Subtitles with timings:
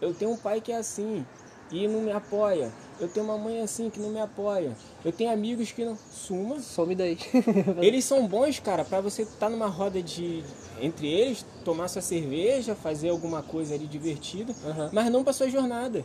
[0.00, 1.24] Eu tenho um pai que é assim
[1.70, 2.72] e não me apoia.
[2.98, 4.76] Eu tenho uma mãe assim que não me apoia.
[5.04, 5.96] Eu tenho amigos que não.
[6.10, 6.60] Suma.
[6.60, 7.18] Some daí.
[7.80, 10.42] Eles são bons, cara, pra você estar numa roda de.
[10.82, 14.54] Entre eles, tomar sua cerveja, fazer alguma coisa ali divertida,
[14.90, 16.02] mas não pra sua jornada.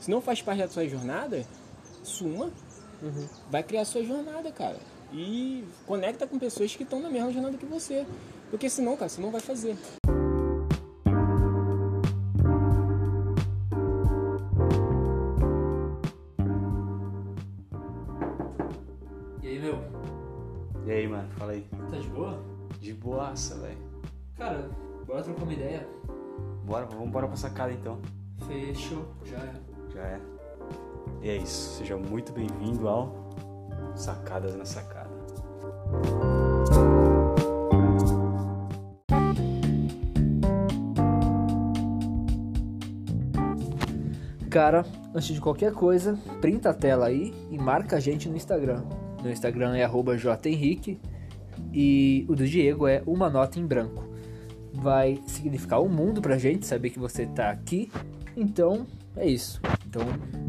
[0.00, 1.44] Se não faz parte da sua jornada,
[2.02, 2.50] suma.
[3.02, 3.26] Uhum.
[3.50, 4.78] Vai criar sua jornada, cara.
[5.12, 8.06] E conecta com pessoas que estão na mesma jornada que você.
[8.50, 9.76] Porque senão, cara, você não vai fazer.
[23.06, 23.78] Boaça, velho.
[24.36, 24.68] Cara,
[25.06, 25.86] bora trocar uma ideia?
[26.64, 28.00] Bora, vamos embora pra sacada então.
[28.48, 29.54] Fechou, já é.
[29.94, 30.20] Já é.
[31.22, 31.78] E é isso.
[31.78, 33.14] Seja muito bem-vindo ao
[33.94, 35.08] Sacadas na Sacada.
[44.50, 48.82] Cara, antes de qualquer coisa, printa a tela aí e marca a gente no Instagram.
[49.22, 51.00] No Instagram é arroba jhenrique
[51.72, 54.04] e o do Diego é uma nota em branco.
[54.72, 57.90] Vai significar o mundo pra gente saber que você tá aqui.
[58.36, 59.60] Então, é isso.
[59.86, 60.02] Então,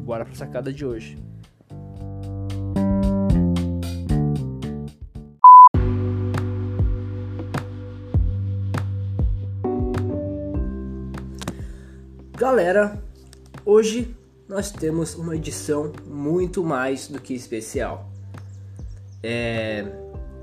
[0.03, 1.17] bora pra sacada de hoje.
[12.37, 13.01] Galera,
[13.69, 14.15] Hoje
[14.47, 18.09] nós temos uma edição muito mais do que especial.
[19.21, 19.85] É,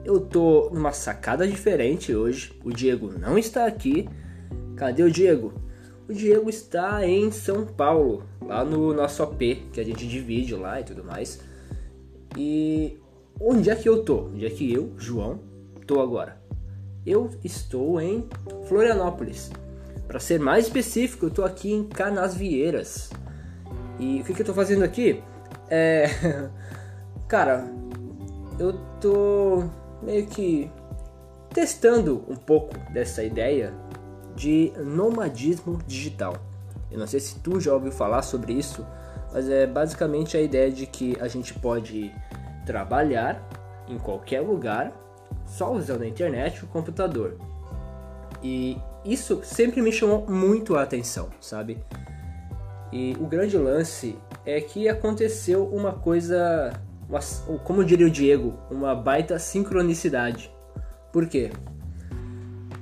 [0.04, 2.52] eu tô numa sacada diferente hoje.
[2.62, 4.08] O Diego não está aqui.
[4.76, 5.54] Cadê o Diego?
[6.08, 9.38] O Diego está em São Paulo, lá no nosso AP,
[9.72, 11.40] que a gente divide lá e tudo mais.
[12.36, 12.98] E
[13.40, 14.26] onde é que eu tô?
[14.26, 15.40] Onde é que eu, João,
[15.86, 16.38] tô agora?
[17.06, 18.28] Eu estou em
[18.68, 19.50] Florianópolis.
[20.06, 23.10] Para ser mais específico, eu tô aqui em Canasvieiras.
[23.98, 25.22] E o que, que eu tô fazendo aqui?
[25.70, 26.06] É.
[27.26, 27.66] Cara,
[28.58, 29.64] eu tô
[30.04, 30.70] meio que
[31.50, 33.72] testando um pouco dessa ideia
[34.36, 36.36] de nomadismo digital.
[36.90, 38.86] Eu não sei se tu já ouviu falar sobre isso,
[39.32, 42.12] mas é basicamente a ideia de que a gente pode
[42.66, 43.42] trabalhar
[43.88, 44.92] em qualquer lugar
[45.46, 47.36] só usando a internet o computador.
[48.42, 51.78] E isso sempre me chamou muito a atenção, sabe?
[52.92, 54.16] E o grande lance
[54.46, 56.72] é que aconteceu uma coisa,
[57.08, 57.20] uma,
[57.64, 60.50] como diria o Diego, uma baita sincronicidade.
[61.12, 61.50] Por quê?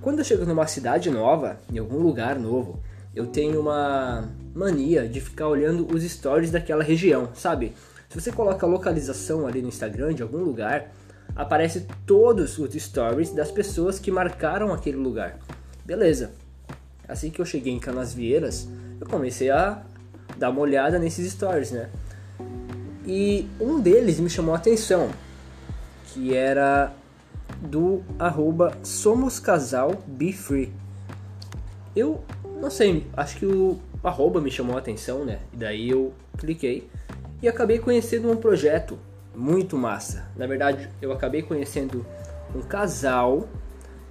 [0.00, 2.80] Quando eu chego numa cidade nova, em algum lugar novo,
[3.14, 7.74] eu tenho uma mania de ficar olhando os stories daquela região, sabe?
[8.08, 10.90] Se você coloca a localização ali no Instagram de algum lugar,
[11.36, 15.38] aparece todos os stories das pessoas que marcaram aquele lugar.
[15.84, 16.32] Beleza.
[17.08, 18.68] Assim que eu cheguei em Canasvieiras,
[19.00, 19.82] eu comecei a
[20.36, 21.90] dar uma olhada nesses stories, né?
[23.04, 25.10] E um deles me chamou a atenção,
[26.06, 26.92] que era
[27.60, 30.72] do arroba Somos Casal Be Free.
[31.94, 32.22] Eu
[32.60, 35.40] não sei, acho que o arroba me chamou a atenção, né?
[35.52, 36.88] E daí eu cliquei
[37.42, 38.98] e acabei conhecendo um projeto
[39.34, 40.28] muito massa.
[40.36, 42.06] Na verdade, eu acabei conhecendo
[42.54, 43.48] um casal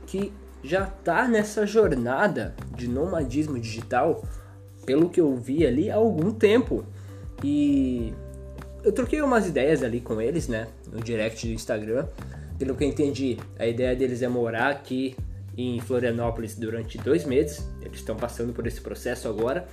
[0.05, 4.23] que já tá nessa jornada de nomadismo digital,
[4.85, 6.83] pelo que eu vi ali há algum tempo.
[7.43, 8.13] E
[8.83, 12.07] eu troquei umas ideias ali com eles, né, no direct do Instagram.
[12.57, 15.15] Pelo que eu entendi, a ideia deles é morar aqui
[15.57, 17.67] em Florianópolis durante dois meses.
[17.81, 19.67] Eles estão passando por esse processo agora,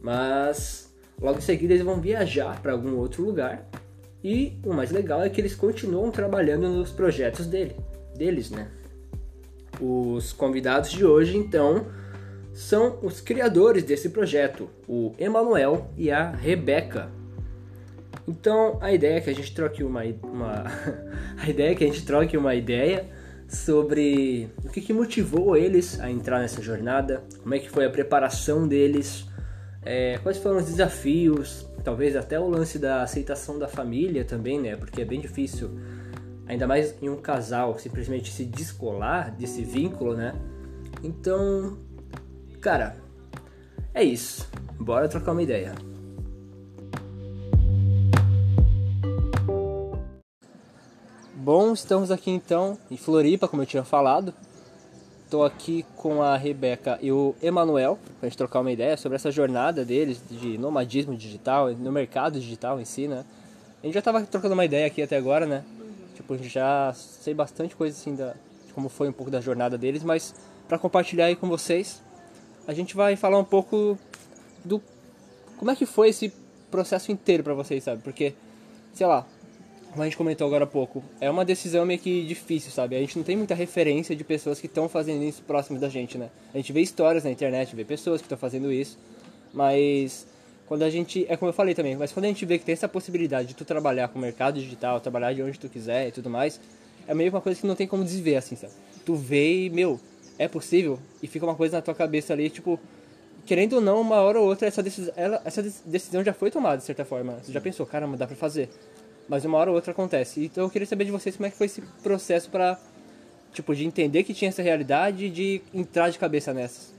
[0.00, 3.68] mas logo em seguida eles vão viajar para algum outro lugar.
[4.24, 7.76] E o mais legal é que eles continuam trabalhando nos projetos dele,
[8.16, 8.68] deles, né?
[9.80, 11.86] Os convidados de hoje, então,
[12.52, 17.10] são os criadores desse projeto, o Emanuel e a Rebeca.
[18.26, 20.64] Então, a ideia é que a gente troque uma, uma
[21.38, 23.08] a ideia é que a gente troque uma ideia
[23.48, 27.90] sobre o que, que motivou eles a entrar nessa jornada, como é que foi a
[27.90, 29.24] preparação deles,
[29.82, 34.74] é, quais foram os desafios, talvez até o lance da aceitação da família também, né?
[34.74, 35.70] Porque é bem difícil
[36.46, 40.34] ainda mais em um casal, simplesmente se descolar desse vínculo, né?
[41.02, 41.78] Então,
[42.60, 42.96] cara,
[43.94, 44.48] é isso.
[44.78, 45.74] Bora trocar uma ideia.
[51.46, 54.34] Bom, estamos aqui então em Floripa, como eu tinha falado.
[55.22, 59.14] Estou aqui com a Rebeca e o Emanuel para a gente trocar uma ideia sobre
[59.14, 63.24] essa jornada deles de nomadismo digital, no mercado digital em si, né?
[63.80, 65.62] A gente já estava trocando uma ideia aqui até agora, né?
[66.16, 68.34] Tipo, a gente já sei bastante coisa assim da,
[68.66, 70.34] de como foi um pouco da jornada deles, mas
[70.66, 72.02] para compartilhar aí com vocês,
[72.66, 73.96] a gente vai falar um pouco
[74.64, 74.82] do
[75.58, 76.32] como é que foi esse
[76.72, 78.02] processo inteiro pra vocês, sabe?
[78.02, 78.34] Porque,
[78.92, 79.24] sei lá,
[79.96, 82.96] como a gente comentou agora há pouco, é uma decisão meio que difícil, sabe?
[82.96, 86.18] A gente não tem muita referência de pessoas que estão fazendo isso próximo da gente,
[86.18, 86.28] né?
[86.52, 88.98] A gente vê histórias na internet, vê pessoas que estão fazendo isso,
[89.54, 90.26] mas
[90.66, 92.74] quando a gente, é como eu falei também, mas quando a gente vê que tem
[92.74, 96.12] essa possibilidade de tu trabalhar com o mercado digital, trabalhar de onde tu quiser e
[96.12, 96.60] tudo mais,
[97.08, 98.74] é meio que uma coisa que não tem como desver, assim, sabe?
[99.06, 99.98] Tu vê e, meu,
[100.38, 102.78] é possível, e fica uma coisa na tua cabeça ali, tipo,
[103.46, 106.76] querendo ou não, uma hora ou outra, essa decisão, ela, essa decisão já foi tomada,
[106.76, 107.38] de certa forma.
[107.42, 108.68] Você já pensou, caramba, dá pra fazer.
[109.28, 110.44] Mas uma hora ou outra acontece.
[110.44, 112.78] Então eu queria saber de vocês como é que foi esse processo pra,
[113.52, 116.94] tipo, de entender que tinha essa realidade e de entrar de cabeça nessas.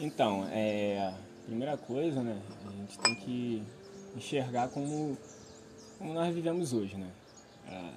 [0.00, 3.62] Então, é, a primeira coisa, né, a gente tem que
[4.16, 5.16] enxergar como,
[5.98, 7.08] como nós vivemos hoje, né?
[7.68, 7.92] A,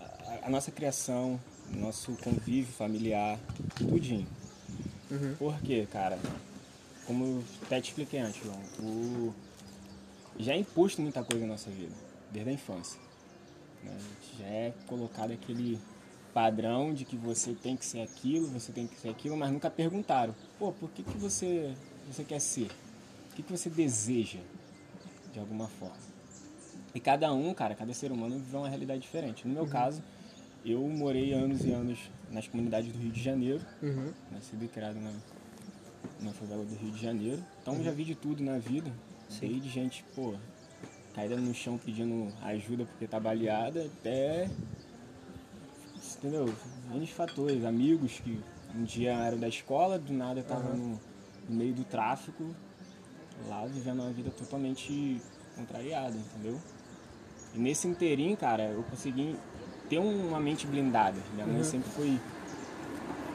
[0.00, 1.38] a, a, a nossa criação,
[1.70, 3.38] nosso convívio familiar,
[3.76, 4.26] tudinho.
[5.10, 5.34] Uhum.
[5.38, 6.18] Por quê, cara?
[7.06, 9.34] Como eu até te expliquei antes, João, o...
[10.42, 11.92] já é imposto muita coisa na nossa vida,
[12.30, 13.00] desde a infância.
[13.82, 13.96] Né?
[14.38, 15.78] Já é colocado aquele
[16.34, 19.68] padrão de que você tem que ser aquilo, você tem que ser aquilo, mas nunca
[19.70, 21.74] perguntaram, pô, por que, que você,
[22.10, 22.70] você quer ser?
[23.32, 24.38] O que, que você deseja,
[25.32, 25.96] de alguma forma?
[26.94, 29.46] E cada um, cara, cada ser humano vive uma realidade diferente.
[29.46, 30.02] No meu caso,
[30.64, 34.12] eu morei anos e anos nas comunidades do Rio de Janeiro, Uhum.
[34.30, 35.12] nascido e criado na,
[36.20, 37.42] na favela do Rio de Janeiro.
[37.62, 38.92] Então já vi de tudo na vida,
[39.30, 39.48] Sim.
[39.48, 40.34] desde gente, pô,
[41.14, 44.50] caída no chão pedindo ajuda porque tá baleada, até,
[46.16, 46.52] entendeu,
[46.92, 48.38] N fatores, amigos que
[48.74, 51.00] um dia eram da escola, do nada estavam no,
[51.48, 52.54] no meio do tráfico,
[53.48, 55.20] lá vivendo uma vida totalmente
[55.56, 56.60] contrariada, entendeu?
[57.54, 59.36] E nesse inteirinho, cara, eu consegui
[59.88, 61.18] ter uma mente blindada.
[61.34, 62.20] Minha mãe sempre foi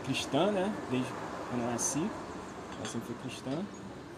[0.05, 0.73] cristã, né?
[0.89, 1.09] Desde
[1.49, 1.99] quando eu nasci.
[2.77, 3.63] Ela sempre foi cristã.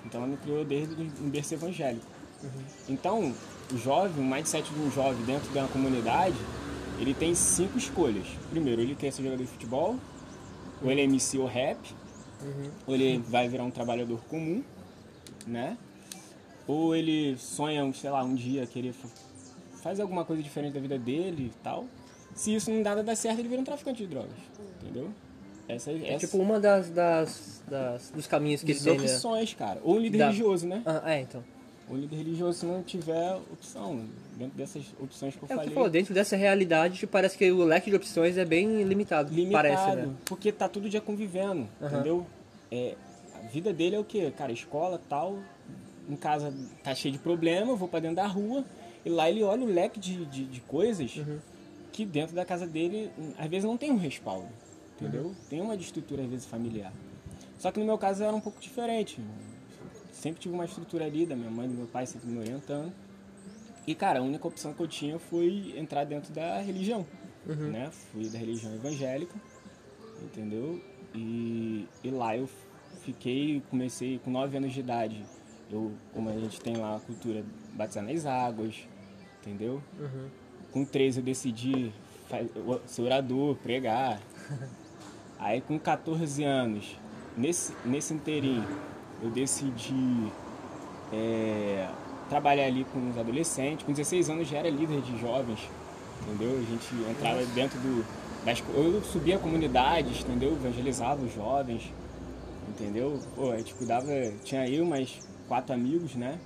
[0.08, 2.06] Então ela me criou desde um berço evangélico.
[2.90, 3.34] Então,
[3.74, 6.36] o jovem, o mindset de um jovem dentro de uma comunidade,
[7.00, 8.26] ele tem cinco escolhas.
[8.50, 9.96] Primeiro, ele quer ser jogador de futebol,
[10.82, 11.78] ou ele é MC ou rap,
[12.88, 14.64] ou ele vai virar um trabalhador comum,
[15.46, 15.78] né?
[16.68, 19.08] Ou ele sonha, sei lá, um dia querer fa-
[19.82, 21.86] fazer alguma coisa diferente da vida dele e tal.
[22.36, 24.38] Se isso não nada dar certo, ele vira um traficante de drogas,
[24.82, 25.10] entendeu?
[25.68, 29.04] Essa, É essa tipo uma das, das, das- dos caminhos que tem, né?
[29.04, 29.80] opções, cara.
[29.84, 30.82] Ou um líder Da- religioso, né?
[30.86, 31.44] Ah, é, então.
[31.90, 34.06] Ou um líder religioso se não tiver opção.
[34.38, 35.74] Dentro dessas opções que eu É falei.
[35.74, 39.68] falou, dentro dessa realidade, tipo, parece que o leque de opções é bem limitado, limitado,
[39.68, 40.14] parece, né?
[40.26, 42.26] porque tá todo dia convivendo, entendeu?
[42.72, 42.96] É,
[43.36, 44.32] a vida dele é o quê?
[44.38, 45.38] Cara, escola, tal,
[46.10, 46.54] em casa
[46.84, 48.64] tá cheio de problema, eu vou pra dentro da rua,
[49.04, 51.40] e lá ele olha o leque de, de, de coisas Uhum.
[51.92, 53.10] que dentro da casa dele,
[53.40, 54.48] às vezes não tem um respaldo,
[55.00, 55.34] entendeu?
[55.50, 56.92] Tem uma de estrutura, às vezes, familiar.
[57.60, 59.20] Só que no meu caso era um pouco diferente.
[60.12, 62.92] Sempre tive uma estrutura ali da minha mãe e do meu pai sempre me orientando.
[63.86, 67.06] E, cara, a única opção que eu tinha foi entrar dentro da religião,
[67.48, 67.72] Uhum.
[67.72, 67.90] né?
[68.12, 69.34] Fui da religião evangélica,
[70.22, 70.82] entendeu?
[71.16, 72.50] E, e lá eu
[73.04, 75.24] fiquei, comecei com 9 anos de idade.
[75.72, 77.44] Eu, como a gente tem lá a cultura
[77.74, 78.76] batizar nas águas,
[79.42, 79.82] entendeu?
[80.00, 80.28] Uhum.
[80.72, 81.92] Com 13 eu decidi
[82.28, 84.20] fa- ser orador, pregar.
[85.40, 86.98] Aí com 14 anos,
[87.38, 88.68] nesse, nesse inteirinho,
[89.22, 90.32] eu decidi
[91.14, 91.88] é,
[92.30, 93.86] trabalhar ali com os adolescentes.
[93.86, 95.60] Com 16 anos já era líder de jovens,
[96.24, 96.58] entendeu?
[96.58, 98.06] A gente entrava dentro do...
[98.44, 100.54] Das, eu subia comunidades, entendeu?
[100.54, 101.92] Evangelizava os jovens,
[102.70, 103.20] entendeu?
[103.36, 104.08] Pô, a gente cuidava...
[104.44, 106.40] Tinha eu mais quatro amigos, né?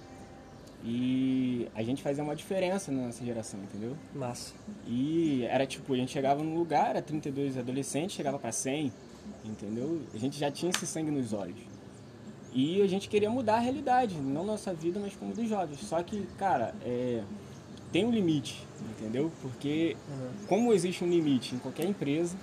[0.83, 3.95] E a gente fazia uma diferença na nossa geração, entendeu?
[4.15, 4.53] Massa.
[4.87, 8.91] E era tipo, a gente chegava num lugar, era 32 adolescentes, chegava pra 100,
[9.45, 10.01] entendeu?
[10.13, 11.59] A gente já tinha esse sangue nos olhos.
[12.53, 15.79] E a gente queria mudar a realidade, não nossa vida, mas como dos jovens.
[15.81, 17.23] Só que, cara, é,
[17.91, 18.65] tem um limite,
[18.97, 19.31] entendeu?
[19.41, 19.95] Porque
[20.47, 22.35] como existe um limite em qualquer empresa,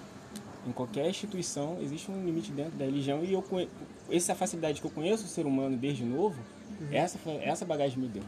[0.66, 3.44] em qualquer instituição, existe um limite dentro da religião e eu
[4.10, 6.40] essa facilidade que eu conheço o ser humano desde novo,
[6.92, 8.22] essa fa- essa bagagem me deu.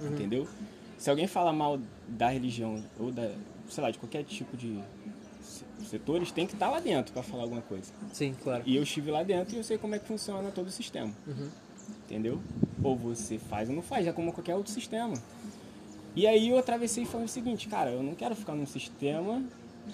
[0.00, 0.46] Entendeu?
[0.98, 3.30] Se alguém fala mal da religião ou da,
[3.68, 4.78] sei lá, de qualquer tipo de
[5.42, 7.90] se- setores, tem que estar lá dentro para falar alguma coisa.
[8.12, 8.62] Sim, claro.
[8.66, 11.12] E eu estive lá dentro e eu sei como é que funciona todo o sistema.
[12.06, 12.40] Entendeu?
[12.82, 15.14] Ou você faz ou não faz, é como qualquer outro sistema.
[16.14, 19.42] E aí eu atravessei e falei o seguinte, cara, eu não quero ficar num sistema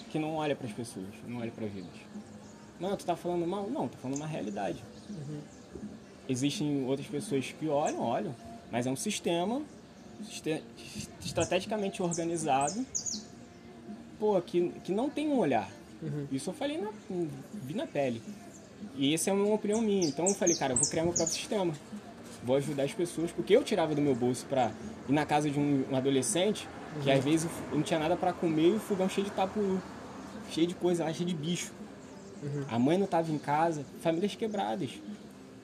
[0.09, 1.89] que não olha para as pessoas, não olha para vidas.
[2.79, 3.69] Não, tu tá falando mal?
[3.69, 4.83] Não, tô falando uma realidade.
[6.29, 8.35] Existem outras pessoas que olham, olham,
[8.71, 9.61] mas é um sistema
[11.23, 12.85] estrategicamente organizado,
[14.19, 15.69] pô, que, que não tem um olhar.
[16.31, 16.89] Isso eu falei na,
[17.63, 18.21] vi na pele.
[18.95, 20.07] E essa é uma opinião minha.
[20.07, 21.73] Então eu falei, cara, eu vou criar meu próprio sistema.
[22.43, 24.71] Vou ajudar as pessoas, porque eu tirava do meu bolso pra
[25.07, 26.67] ir na casa de um, um adolescente,
[27.03, 29.79] que às vezes eu não tinha nada pra comer e o fogão cheio de tapu,
[30.51, 31.71] cheio de coisa lá, cheio de bicho.
[32.69, 34.91] A mãe não estava em casa, famílias quebradas.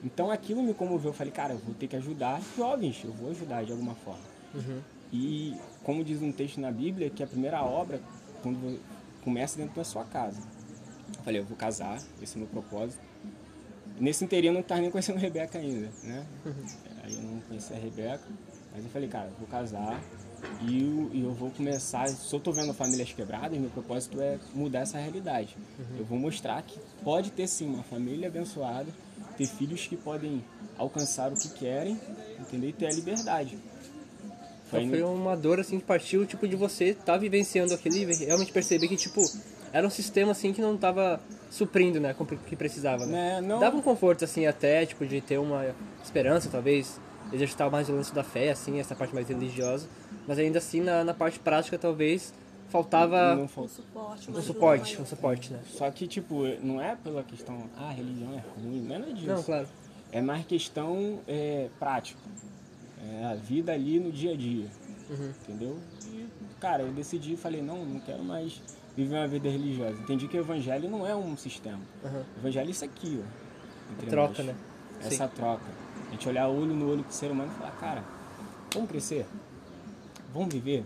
[0.04, 1.10] Então aquilo me comoveu.
[1.10, 4.22] Eu falei, cara, eu vou ter que ajudar jovens, eu vou ajudar de alguma forma.
[5.12, 8.00] E como diz um texto na Bíblia, que a primeira obra
[8.42, 8.78] quando
[9.22, 10.38] começa dentro da sua casa.
[11.16, 13.00] Eu falei, eu vou casar, esse é o meu propósito.
[13.98, 16.26] Nesse inteirinho eu não estava nem conhecendo a Rebeca ainda, né?
[17.02, 18.24] Aí eu não conhecia a Rebeca,
[18.74, 20.00] mas eu falei, cara, eu vou casar
[20.62, 22.08] e eu, eu vou começar.
[22.08, 25.56] Se eu tô vendo famílias quebradas, meu propósito é mudar essa realidade.
[25.98, 28.88] Eu vou mostrar que pode ter sim uma família abençoada,
[29.36, 30.44] ter filhos que podem
[30.78, 31.98] alcançar o que querem,
[32.40, 32.70] entendeu?
[32.70, 33.58] E ter a liberdade.
[34.70, 37.96] Foi, Foi foi uma dor assim que partiu tipo de você estar tá vivenciando aquilo
[37.96, 39.30] e realmente perceber que tipo
[39.72, 43.12] era um sistema assim que não tava suprindo, né, com o que precisava, né?
[43.12, 46.98] Né, não- Dava um conforto assim até tipo de ter uma esperança, talvez
[47.32, 49.86] exercitar mais o lance da fé assim, essa parte mais religiosa,
[50.26, 52.32] mas ainda assim na, na parte prática talvez
[52.74, 55.60] faltava não Um suporte, um suporte, um suporte, né?
[55.68, 59.12] Só que, tipo, não é pela questão, ah, a religião é ruim, não é nada
[59.12, 59.28] disso.
[59.28, 59.68] Não, claro.
[60.10, 62.18] É mais questão é, prática.
[63.20, 64.66] É a vida ali no dia a dia.
[65.08, 65.32] Uhum.
[65.42, 65.78] Entendeu?
[66.08, 66.26] E,
[66.58, 68.60] cara, eu decidi e falei, não, não quero mais
[68.96, 69.96] viver uma vida religiosa.
[70.00, 71.80] Entendi que o evangelho não é um sistema.
[72.02, 72.24] Uhum.
[72.36, 73.92] O evangelho é isso aqui, ó.
[73.92, 74.46] entre troca, nós.
[74.46, 74.56] né?
[75.00, 75.64] Essa troca.
[76.08, 78.04] A gente olhar olho no olho com o ser humano e falar, cara,
[78.72, 79.26] vamos crescer?
[80.32, 80.84] Vamos viver?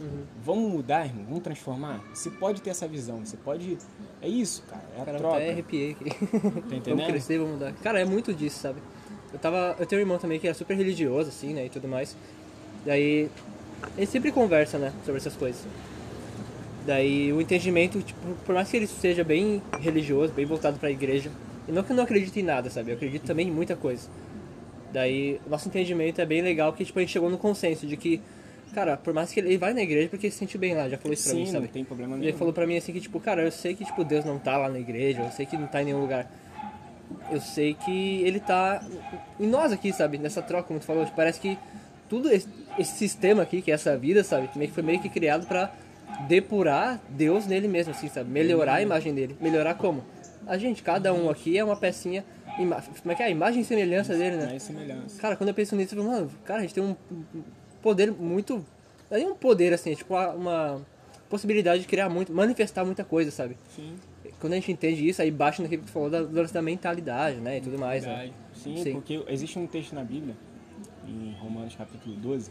[0.00, 0.24] Uhum.
[0.44, 1.24] Vamos mudar, irmão?
[1.28, 2.00] Vamos transformar?
[2.12, 3.78] Você pode ter essa visão, você pode...
[4.20, 5.36] É isso, cara, é a Cara, troca.
[5.36, 6.10] até arrepiei aqui.
[6.30, 7.06] Tá vamos entendendo?
[7.06, 7.72] crescer, vamos mudar.
[7.82, 8.80] Cara, é muito disso, sabe?
[9.32, 9.74] Eu tava.
[9.78, 11.66] Eu tenho um irmão também que era super religioso, assim, né?
[11.66, 12.16] E tudo mais.
[12.86, 13.28] Daí.
[13.96, 14.92] Ele sempre conversa, né?
[15.04, 15.60] Sobre essas coisas.
[16.86, 21.30] Daí o entendimento, tipo, por mais que ele seja bem religioso, bem voltado pra igreja.
[21.66, 22.90] E não que eu não acredite em nada, sabe?
[22.92, 24.08] Eu acredito também em muita coisa.
[24.92, 28.20] Daí nosso entendimento é bem legal que tipo, a gente chegou no consenso de que,
[28.74, 30.98] cara, por mais que ele ele vai na igreja porque se sente bem lá, já
[30.98, 31.66] falou isso pra Sim, mim, sabe?
[31.66, 32.28] não tem problema nenhum.
[32.28, 34.56] ele falou pra mim assim que, tipo, cara, eu sei que, tipo, Deus não tá
[34.58, 36.30] lá na igreja, eu sei que não tá em nenhum lugar.
[37.30, 38.84] Eu sei que ele tá
[39.38, 40.18] em nós aqui, sabe?
[40.18, 41.56] Nessa troca, como tu falou, tipo, parece que
[42.08, 44.48] tudo esse, esse sistema aqui, que é essa vida, sabe?
[44.56, 45.72] Meio que foi meio que criado pra
[46.28, 48.30] depurar Deus nele mesmo, assim, sabe?
[48.30, 49.36] Melhorar a imagem dele.
[49.40, 50.04] Melhorar como?
[50.46, 52.24] A gente, cada um aqui é uma pecinha,
[52.56, 53.26] como é que é?
[53.26, 54.56] A imagem e semelhança dele, né?
[54.56, 55.20] É semelhança.
[55.20, 56.94] Cara, quando eu penso nisso, eu falo, mano, cara, a gente tem um
[57.84, 58.64] poder muito.
[59.10, 60.80] É um poder assim, é tipo uma,
[61.28, 63.58] possibilidade de criar muito, manifestar muita coisa, sabe?
[63.76, 63.96] Sim,
[64.40, 67.58] Quando a gente entende isso, aí baixa naquilo que tu falou da, da mentalidade, né?
[67.58, 68.32] E tudo mais, né?
[68.54, 68.92] Sim, Sim.
[68.92, 70.34] porque existe um texto na Bíblia,
[71.06, 72.50] em Romanos capítulo 12,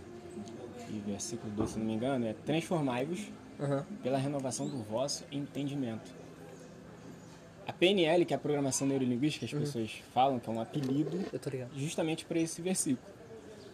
[0.90, 3.22] e versículo 12, se não me engano, é transformai-vos
[3.60, 3.86] Aham.
[4.04, 6.12] pela renovação do vosso entendimento.
[7.66, 11.18] A PNL, que é a programação neurolinguística, as pessoas falam, que é um apelido
[11.76, 13.08] justamente para esse versículo.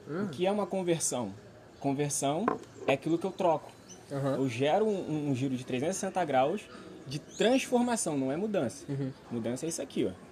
[0.08, 1.34] O que é uma conversão?
[1.79, 2.45] Conversão
[2.88, 3.71] é aquilo que eu troco.
[4.12, 4.36] Aham.
[4.36, 6.62] Eu gero um, um giro de 360 graus
[7.07, 8.86] de transformação, não é mudança.
[9.31, 10.29] Mudança é isso aqui, ó.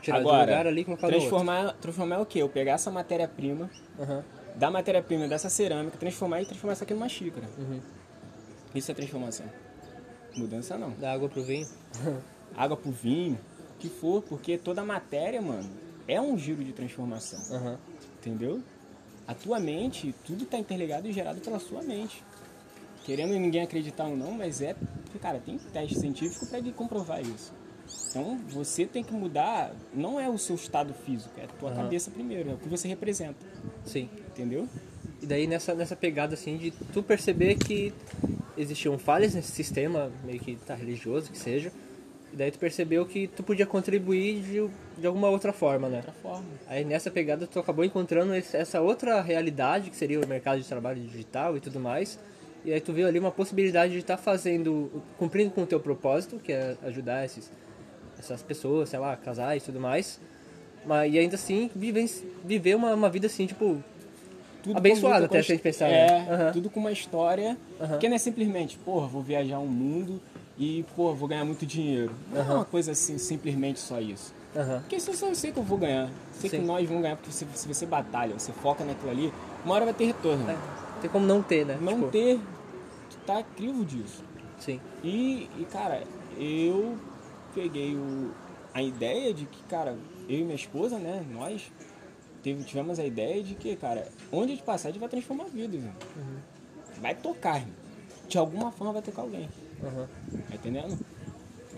[0.00, 2.40] Tirar Agora, lugar ali transformar, transformar é o quê?
[2.40, 4.24] Eu pegar essa matéria-prima, Aham.
[4.54, 7.46] da matéria-prima dessa cerâmica, transformar e transformar isso aqui numa xícara.
[7.58, 7.80] Uhum.
[8.74, 9.46] Isso é transformação.
[10.36, 10.90] Mudança não.
[10.92, 11.66] Da água pro vinho.
[12.56, 13.38] Água pro vinho,
[13.74, 15.68] o que for, porque toda matéria, mano,
[16.08, 17.38] é um giro de transformação.
[18.18, 18.62] Entendeu?
[19.28, 22.24] A tua mente, tudo está interligado e gerado pela sua mente.
[23.04, 24.74] Querendo ninguém acreditar ou não, mas é.
[25.20, 27.52] Cara, tem teste científico para comprovar isso.
[28.08, 31.82] Então você tem que mudar, não é o seu estado físico, é a tua Aham.
[31.82, 33.38] cabeça primeiro, é o que você representa.
[33.84, 34.08] Sim.
[34.28, 34.66] Entendeu?
[35.20, 37.92] E daí nessa, nessa pegada assim de tu perceber que
[38.56, 41.70] existiam falhas nesse sistema, meio que tá religioso que seja,
[42.38, 45.96] daí tu percebeu que tu podia contribuir de, de alguma outra forma, né?
[45.98, 46.44] Outra forma.
[46.68, 50.68] Aí nessa pegada tu acabou encontrando esse- essa outra realidade que seria o mercado de
[50.68, 52.18] trabalho digital e tudo mais.
[52.64, 56.38] E aí tu viu ali uma possibilidade de estar fazendo, cumprindo com o teu propósito,
[56.38, 57.50] que é ajudar esses,
[58.18, 60.20] essas pessoas, sei lá, casais e tudo mais.
[60.86, 62.08] Mas, e ainda assim viver,
[62.44, 63.82] viver uma, uma vida assim, tipo,
[64.62, 66.26] Tudo Abençoado até a gente pensar, É, né?
[66.30, 66.52] Aham.
[66.52, 67.98] tudo com uma história Aham.
[67.98, 70.20] que não é simplesmente, porra, vou viajar o mundo
[70.58, 72.12] e, pô, vou ganhar muito dinheiro.
[72.32, 74.34] Não é uma coisa assim, simplesmente só isso.
[74.56, 76.10] aham, Porque isso eu sei que eu vou ganhar.
[76.32, 76.64] Sei que Sim.
[76.64, 79.32] nós vamos ganhar, porque se, se você batalha, você foca naquilo ali,
[79.64, 80.50] uma hora vai ter retorno.
[80.50, 80.56] É,
[81.00, 81.78] tem como não ter, né?
[81.80, 82.40] Não Tipo, ter,
[83.10, 84.22] tu tá crivo disso.
[84.58, 84.80] Sim.
[85.04, 86.02] E, e, cara,
[86.36, 86.96] eu
[87.54, 88.32] peguei o,
[88.74, 89.96] a ideia de que, cara,
[90.28, 91.70] eu e minha esposa, né, nós
[92.42, 95.44] teve, tivemos a ideia de que, cara, onde a gente passar, a gente vai transformar
[95.44, 95.94] vidas, irmão.
[97.00, 97.62] Vai tocar.
[98.28, 99.48] De alguma forma vai tocar alguém.
[99.84, 100.08] Aham.
[100.48, 100.98] Tá entendendo?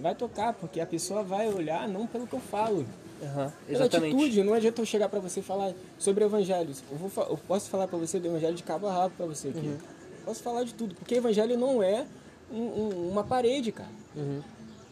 [0.01, 2.87] Vai tocar, porque a pessoa vai olhar não pelo que eu falo,
[3.19, 4.15] pela exatamente.
[4.17, 4.43] atitude.
[4.43, 6.71] Não adianta eu chegar pra você e falar sobre o evangelho.
[6.91, 9.49] Eu, vou eu posso falar pra você do evangelho de cabo a rabo pra você
[9.49, 9.59] aqui.
[9.67, 9.77] Uhum.
[10.25, 12.07] Posso falar de tudo, porque o evangelho não é
[12.51, 13.91] um- um- uma parede, cara.
[14.17, 14.41] Uhum.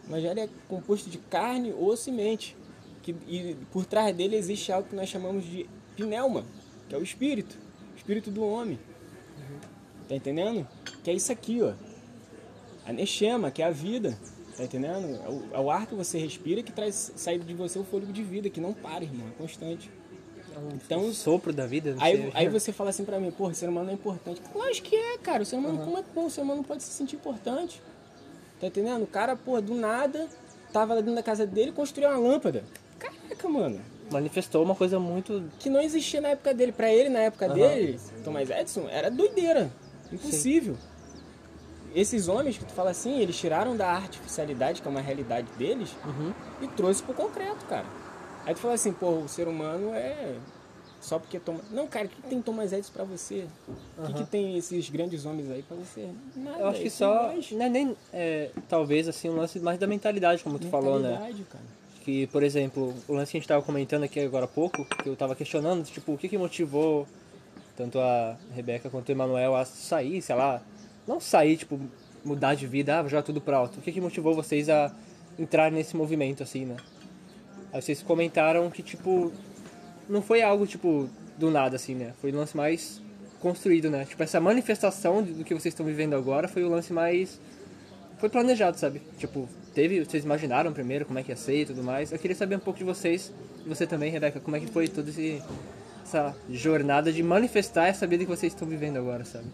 [0.04, 2.54] O evangelho é composto de carne, osso e mente.
[3.02, 6.44] Que, e por trás dele existe algo que nós chamamos de pneuma,
[6.88, 7.56] que é o espírito.
[7.94, 8.78] O espírito do homem.
[10.08, 10.66] Tá entendendo?
[11.04, 11.72] Que é isso aqui, ó.
[12.88, 14.18] A neshema, que é a vida.
[14.56, 15.20] Tá entendendo?
[15.24, 18.12] É o, é o ar que você respira que traz saído de você o fôlego
[18.12, 19.28] de vida, que não para, irmão.
[19.28, 19.90] É constante.
[20.74, 23.68] Então, O sopro da vida, Aí, aí você fala assim pra mim, porra, o ser
[23.68, 24.40] humano é importante.
[24.52, 25.42] Lógico que é, cara.
[25.42, 27.80] O ser humano, como é que pô, o ser humano pode se sentir importante?
[28.60, 29.02] Tá entendendo?
[29.02, 30.26] O cara, porra, do nada,
[30.72, 32.64] tava lá dentro da casa dele e construiu uma lâmpada.
[32.98, 33.80] Caraca, mano.
[34.10, 35.44] Manifestou uma coisa muito.
[35.60, 36.72] Que não existia na época dele.
[36.72, 37.54] Pra ele, na época Aham.
[37.54, 39.70] dele, Thomas Edison, era doideira.
[40.10, 40.76] Impossível.
[41.94, 45.90] Esses homens que tu fala assim, eles tiraram da artificialidade, que é uma realidade deles,
[46.04, 46.32] Uhum.
[46.62, 47.86] e trouxe pro concreto, cara.
[48.46, 50.34] Aí tu fala assim, pô, o ser humano é
[51.00, 51.60] só porque toma.
[51.70, 53.46] Não, cara, o que que tem Thomas Edison pra você?
[53.96, 56.08] O que, que tem esses grandes homens aí pra você?
[56.34, 56.58] Nada.
[56.60, 57.30] Eu acho que só.
[57.30, 57.96] é mais é nem.
[58.12, 61.10] é, talvez assim, um lance mais da mentalidade, como tu falou, né?
[61.10, 61.64] mentalidade, cara.
[62.04, 65.08] Que, por exemplo, o lance que a gente tava comentando aqui agora há pouco, que
[65.08, 67.06] eu tava questionando, tipo, o que que motivou
[67.76, 70.60] tanto a Rebeca quanto o Emanuel a sair, sei lá,
[71.08, 71.80] não sair, tipo,
[72.22, 73.78] mudar de vida, ah, jogar tudo pra alto.
[73.78, 74.94] O que que motivou vocês a
[75.38, 76.76] entrar nesse movimento, assim, né?
[77.72, 79.32] Aí vocês comentaram que, tipo,
[80.08, 82.12] não foi algo, tipo, do nada, assim, né?
[82.20, 83.00] Foi um lance mais
[83.40, 84.04] construído, né?
[84.04, 87.40] Tipo, essa manifestação do que vocês estão vivendo agora foi o lance mais
[88.18, 89.00] foi planejado, sabe?
[89.16, 92.10] Tipo, teve, vocês imaginaram primeiro como é que ia ser e tudo mais.
[92.12, 93.32] Eu queria saber um pouco de vocês,
[93.64, 95.08] e você também, Rebeca, como é que foi toda
[96.02, 99.46] essa jornada de manifestar essa vida que vocês estão vivendo agora, sabe?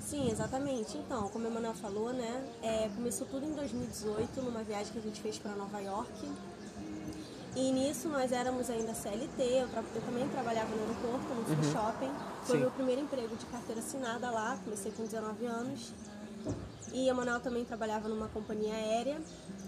[0.00, 0.96] Sim, exatamente.
[0.98, 2.44] Então, como o Emanuel falou, né?
[2.62, 6.28] é, começou tudo em 2018, numa viagem que a gente fez para Nova York.
[7.56, 11.72] E nisso nós éramos ainda CLT, eu, tra- eu também trabalhava no aeroporto, no free
[11.72, 12.10] shopping.
[12.44, 12.60] Foi Sim.
[12.62, 15.92] meu primeiro emprego de carteira assinada lá, comecei com 19 anos.
[16.92, 19.20] E o Emanuel também trabalhava numa companhia aérea.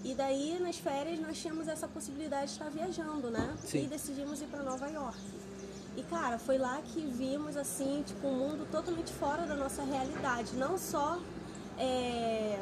[0.04, 3.54] E daí, nas férias, nós tínhamos essa possibilidade de estar viajando, né?
[3.64, 3.84] Sim.
[3.84, 5.18] E decidimos ir para Nova York.
[5.96, 10.54] E, cara, foi lá que vimos, assim, tipo, um mundo totalmente fora da nossa realidade.
[10.56, 11.18] Não só
[11.78, 12.58] é,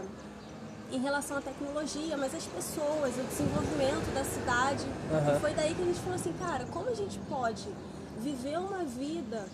[0.91, 4.85] em relação à tecnologia, mas as pessoas, o desenvolvimento da cidade.
[5.13, 5.37] Aham.
[5.37, 7.69] E foi daí que a gente falou assim, cara, como a gente pode
[8.19, 9.47] viver uma vida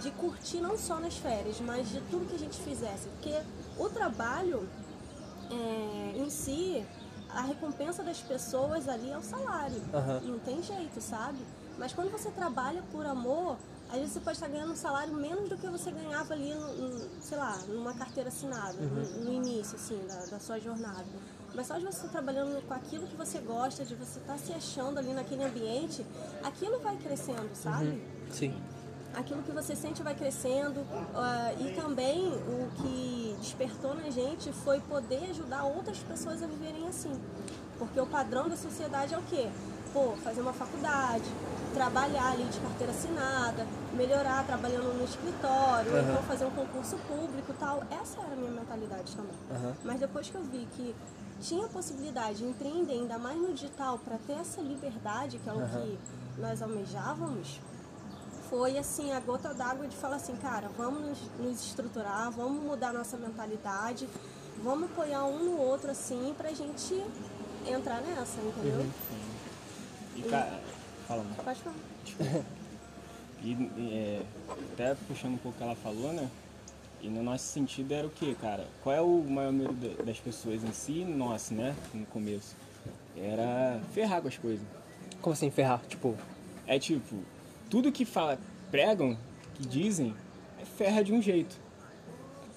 [0.00, 3.08] de curtir não só nas férias, mas de tudo que a gente fizesse.
[3.08, 3.34] Porque
[3.78, 4.68] o trabalho
[5.50, 6.84] é, em si,
[7.28, 9.82] a recompensa das pessoas ali é o salário.
[9.92, 10.20] Aham.
[10.24, 11.38] Não tem jeito, sabe?
[11.78, 13.56] Mas quando você trabalha por amor,
[13.88, 17.20] às vezes você pode estar ganhando um salário menos do que você ganhava ali, no,
[17.20, 21.04] sei lá, numa carteira assinada, no, no início, assim, da, da sua jornada.
[21.54, 24.52] Mas só de você estar trabalhando com aquilo que você gosta, de você estar se
[24.52, 26.04] achando ali naquele ambiente,
[26.42, 28.02] aquilo vai crescendo, sabe?
[28.30, 28.54] Sim.
[29.14, 30.84] aquilo que você sente vai crescendo
[31.14, 36.86] ah, e também o que despertou na gente foi poder ajudar outras pessoas a viverem
[36.88, 37.18] assim
[37.78, 39.48] porque o padrão da sociedade é o quê?
[39.92, 41.24] Pô, fazer uma faculdade,
[41.76, 46.10] trabalhar ali de carteira assinada, melhorar trabalhando no escritório, ou Aham.
[46.10, 47.82] então fazer um concurso público e tal.
[47.90, 49.36] Essa era a minha mentalidade também.
[49.50, 49.74] Aham.
[49.84, 50.94] Mas depois que eu vi que
[51.42, 55.58] tinha possibilidade de empreender ainda mais no digital para ter essa liberdade, que é o
[55.58, 55.68] Aham.
[55.68, 55.98] que
[56.40, 57.60] nós almejávamos,
[58.48, 62.90] foi assim a gota d'água de falar assim, cara, vamos nos, nos estruturar, vamos mudar
[62.94, 64.08] nossa mentalidade,
[64.64, 67.04] vamos apoiar um no outro assim pra gente
[67.66, 68.80] entrar nessa, entendeu?
[68.80, 68.90] Uhum.
[70.16, 70.58] E, cara,
[71.06, 71.36] fala, mano.
[71.44, 71.76] Pode falar.
[73.42, 73.52] E
[73.92, 74.22] é,
[74.72, 76.28] até puxando um pouco o que ela falou, né?
[77.02, 78.66] E no nosso sentido era o que, cara?
[78.82, 81.74] Qual é o maior medo da- das pessoas em si, nosso, né?
[81.94, 82.56] No começo.
[83.16, 84.64] Era ferrar com as coisas.
[85.20, 85.80] Como assim, ferrar?
[85.88, 86.14] Tipo,
[86.66, 87.16] É tipo,
[87.70, 88.38] tudo que fala,
[88.72, 89.16] pregam,
[89.54, 90.12] que dizem,
[90.60, 91.56] é ferra de um jeito.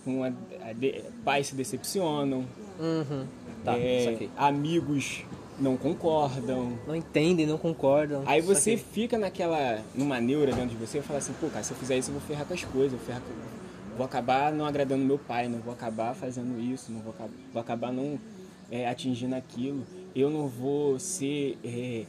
[0.03, 0.27] Com a,
[0.67, 2.45] a de- pais se decepcionam,
[2.79, 3.27] uhum.
[3.63, 5.23] Tá, é, amigos
[5.59, 6.77] não concordam.
[6.87, 8.23] Não entendem, não concordam.
[8.25, 8.77] Aí você saquei.
[8.77, 11.97] fica naquela, numa neura dentro de você e fala assim, pô, cara, se eu fizer
[11.97, 15.03] isso eu vou ferrar com as coisas, eu vou, ferrar com- vou acabar não agradando
[15.03, 17.13] meu pai, não vou acabar fazendo isso, não vou,
[17.51, 18.19] vou acabar não
[18.71, 22.05] é, atingindo aquilo, eu não vou ser, é,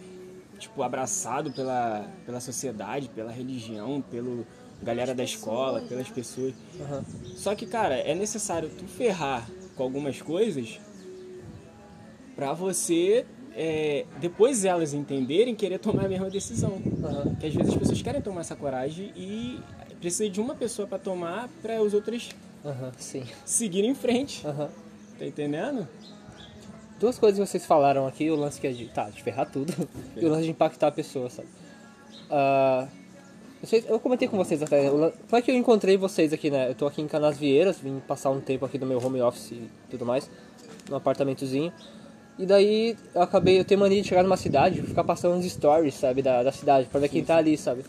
[0.59, 4.45] tipo, abraçado pela, pela sociedade, pela religião, pela
[4.83, 6.55] galera da escola, pelas pessoas.
[6.81, 7.05] Aham.
[7.35, 10.79] Só que, cara, é necessário tu ferrar com algumas coisas
[12.37, 16.81] pra você, é, depois elas entenderem, querer tomar a mesma decisão.
[17.03, 17.35] Aham.
[17.37, 19.61] Que às vezes as pessoas querem tomar essa coragem e
[20.01, 22.31] precisa de uma pessoa pra tomar para os outros
[22.99, 23.25] sim.
[23.45, 24.47] seguirem em frente.
[24.47, 24.69] Aham.
[25.19, 25.87] Tá entendendo?
[27.01, 29.73] duas coisas que vocês falaram aqui, o lance que é de, tá, de ferrar tudo,
[30.15, 31.49] e o lance de impactar a pessoa, sabe?
[33.65, 36.71] Sei, eu comentei com vocês até, como é que eu encontrei vocês aqui, né?
[36.71, 39.69] Eu tô aqui em Canasvieiras, vim passar um tempo aqui no meu home office e
[39.91, 40.31] tudo mais,
[40.89, 41.73] num apartamentozinho.
[42.41, 45.95] E daí eu acabei, eu tenho mania de chegar numa cidade, ficar passando uns stories,
[45.95, 47.85] sabe, da, da cidade, pra ver quem tá ali, sabe?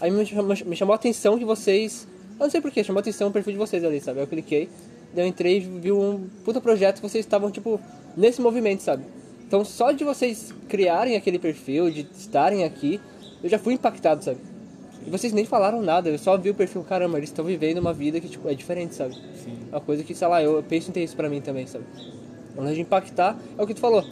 [0.00, 2.04] Aí me chamou, me chamou a atenção que vocês.
[2.32, 4.18] Eu não sei porquê, chamou a atenção o perfil de vocês ali, sabe?
[4.18, 4.68] Eu cliquei,
[5.14, 7.80] daí eu entrei e vi um puta projeto que vocês estavam, tipo,
[8.16, 9.04] nesse movimento, sabe?
[9.46, 13.00] Então só de vocês criarem aquele perfil, de estarem aqui,
[13.44, 14.40] eu já fui impactado, sabe?
[15.06, 17.92] E vocês nem falaram nada, eu só vi o perfil, caramba, eles estão vivendo uma
[17.92, 19.14] vida que, tipo, é diferente, sabe?
[19.14, 19.56] Sim.
[19.70, 21.84] Uma coisa que, sei lá, eu penso em ter isso pra mim também, sabe?
[22.56, 24.04] O lance de impactar é o que tu falou.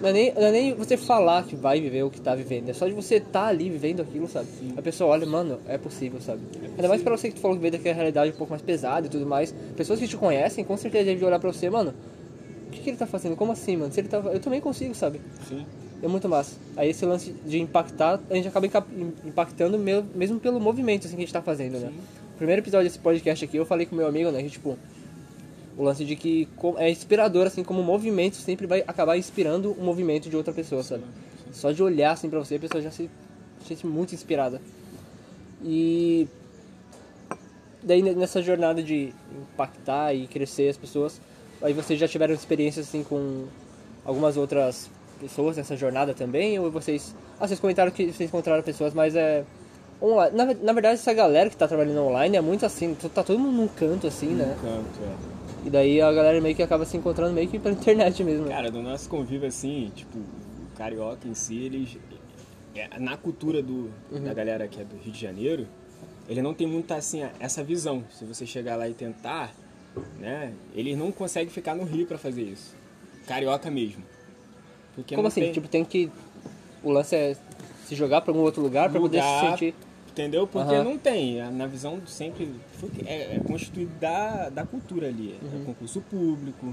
[0.00, 2.68] Não é, nem, não é nem você falar que vai viver o que tá vivendo,
[2.68, 4.48] é só de você estar ali vivendo aquilo, sabe?
[4.76, 6.40] A pessoa olha, mano, é possível, sabe?
[6.76, 9.06] Ainda mais pra você que tu falou que veio daquela realidade um pouco mais pesada
[9.06, 9.54] e tudo mais.
[9.76, 11.94] Pessoas que te conhecem, com certeza devem olhar pra você, mano,
[12.66, 13.36] o que, que ele tá fazendo?
[13.36, 13.92] Como assim, mano?
[13.92, 14.18] Se ele tá...
[14.18, 15.20] Eu também consigo, sabe?
[15.48, 15.64] Sim.
[16.02, 16.56] É muito massa.
[16.76, 18.66] Aí esse lance de impactar, a gente acaba
[19.24, 21.92] impactando me- mesmo pelo movimento assim, que a gente tá fazendo, né?
[22.36, 24.76] Primeiro episódio desse podcast aqui, eu falei com meu amigo, né, que tipo,
[25.76, 29.82] o lance de que é inspirador, assim, como o movimento sempre vai acabar inspirando o
[29.82, 31.02] movimento de outra pessoa, sabe?
[31.52, 33.08] Só de olhar assim pra você, a pessoa já se
[33.66, 34.60] sente muito inspirada.
[35.62, 36.28] E
[37.82, 39.12] daí ne- nessa jornada de
[39.52, 41.20] impactar e crescer as pessoas,
[41.62, 43.44] aí vocês já tiveram experiências assim com
[44.04, 46.58] algumas outras pessoas nessa jornada também?
[46.58, 47.14] Ou vocês.
[47.40, 49.44] Ah, vocês comentaram que vocês encontraram pessoas, mas é.
[50.34, 53.56] Na, na verdade, essa galera que tá trabalhando online é muito assim, tá todo mundo
[53.56, 54.54] num canto assim, né?
[54.60, 55.33] Canto, é.
[55.64, 58.46] E daí a galera meio que acaba se encontrando meio que pela internet mesmo.
[58.48, 61.96] Cara, do nosso convívio assim, tipo, o carioca em si, eles.
[62.74, 65.66] é, Na cultura do, da galera que é do Rio de Janeiro,
[66.28, 68.04] ele não tem muito assim essa visão.
[68.10, 69.54] Se você chegar lá e tentar,
[70.18, 72.76] né, eles não conseguem ficar no Rio pra fazer isso.
[73.26, 74.02] Carioca mesmo.
[74.94, 75.40] Porque Como assim?
[75.40, 76.10] tem Tipo, tem que.
[76.82, 77.36] O lance é
[77.86, 79.74] se jogar pra algum outro lugar pra poder se sentir.
[80.14, 80.46] Entendeu?
[80.46, 80.84] Porque Aham.
[80.84, 81.40] não tem.
[81.40, 82.48] a- Na visão sempre.
[82.78, 85.34] foi- É, é constituído da, da cultura ali.
[85.42, 85.64] É Uhum.
[85.64, 86.72] concurso público.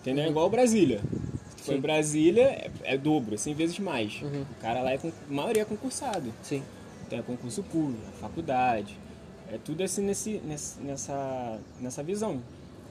[0.00, 0.24] Entendeu?
[0.24, 1.00] É igual Brasília.
[1.58, 1.74] Se Sim.
[1.74, 4.22] em Brasília, é, é dobro, 100 vezes mais.
[4.22, 4.42] Uhum.
[4.50, 4.96] O cara lá é.
[4.96, 6.32] A maioria é concursado.
[6.42, 6.62] Sim.
[7.10, 8.96] Tem a concurso público, faculdade.
[9.52, 10.40] É tudo assim nesse,
[10.82, 12.40] nessa, nessa visão.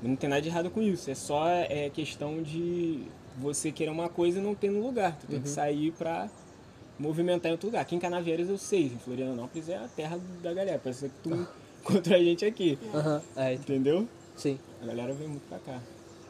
[0.03, 1.09] Não tem nada de errado com isso.
[1.09, 3.05] É só é, questão de
[3.39, 5.13] você querer uma coisa e não ter no lugar.
[5.19, 5.29] Tu Uhum.
[5.31, 6.29] tem que sair pra
[6.99, 7.81] movimentar em outro lugar.
[7.81, 10.79] Aqui em Canavieiras eu sei, em Florianópolis é a terra da galera.
[10.83, 11.47] Parece que tu
[11.81, 12.77] encontra a gente aqui.
[12.93, 13.21] Aham.
[13.35, 14.07] É, Entendeu?
[14.35, 14.59] sim.
[14.81, 15.79] A galera vem muito pra cá.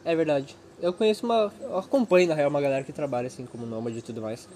[0.04, 0.56] É verdade.
[0.80, 1.52] Eu conheço uma.
[1.60, 4.48] Eu acompanho, na real, uma galera que trabalha assim como nômade e tudo mais.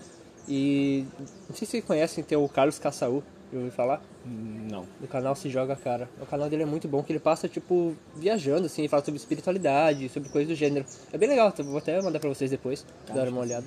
[0.48, 1.04] E.
[1.48, 3.22] Não sei se vocês conhecem, tem o Carlos Caçaú,
[3.52, 4.02] já ouviu falar?
[4.24, 4.86] Não.
[5.00, 6.08] Do canal Se Joga Cara.
[6.20, 10.08] O canal dele é muito bom, que ele passa, tipo, viajando, assim, fala sobre espiritualidade,
[10.08, 10.84] sobre coisas do gênero.
[11.12, 13.66] É bem legal, vou até mandar pra vocês depois, dar uma olhada.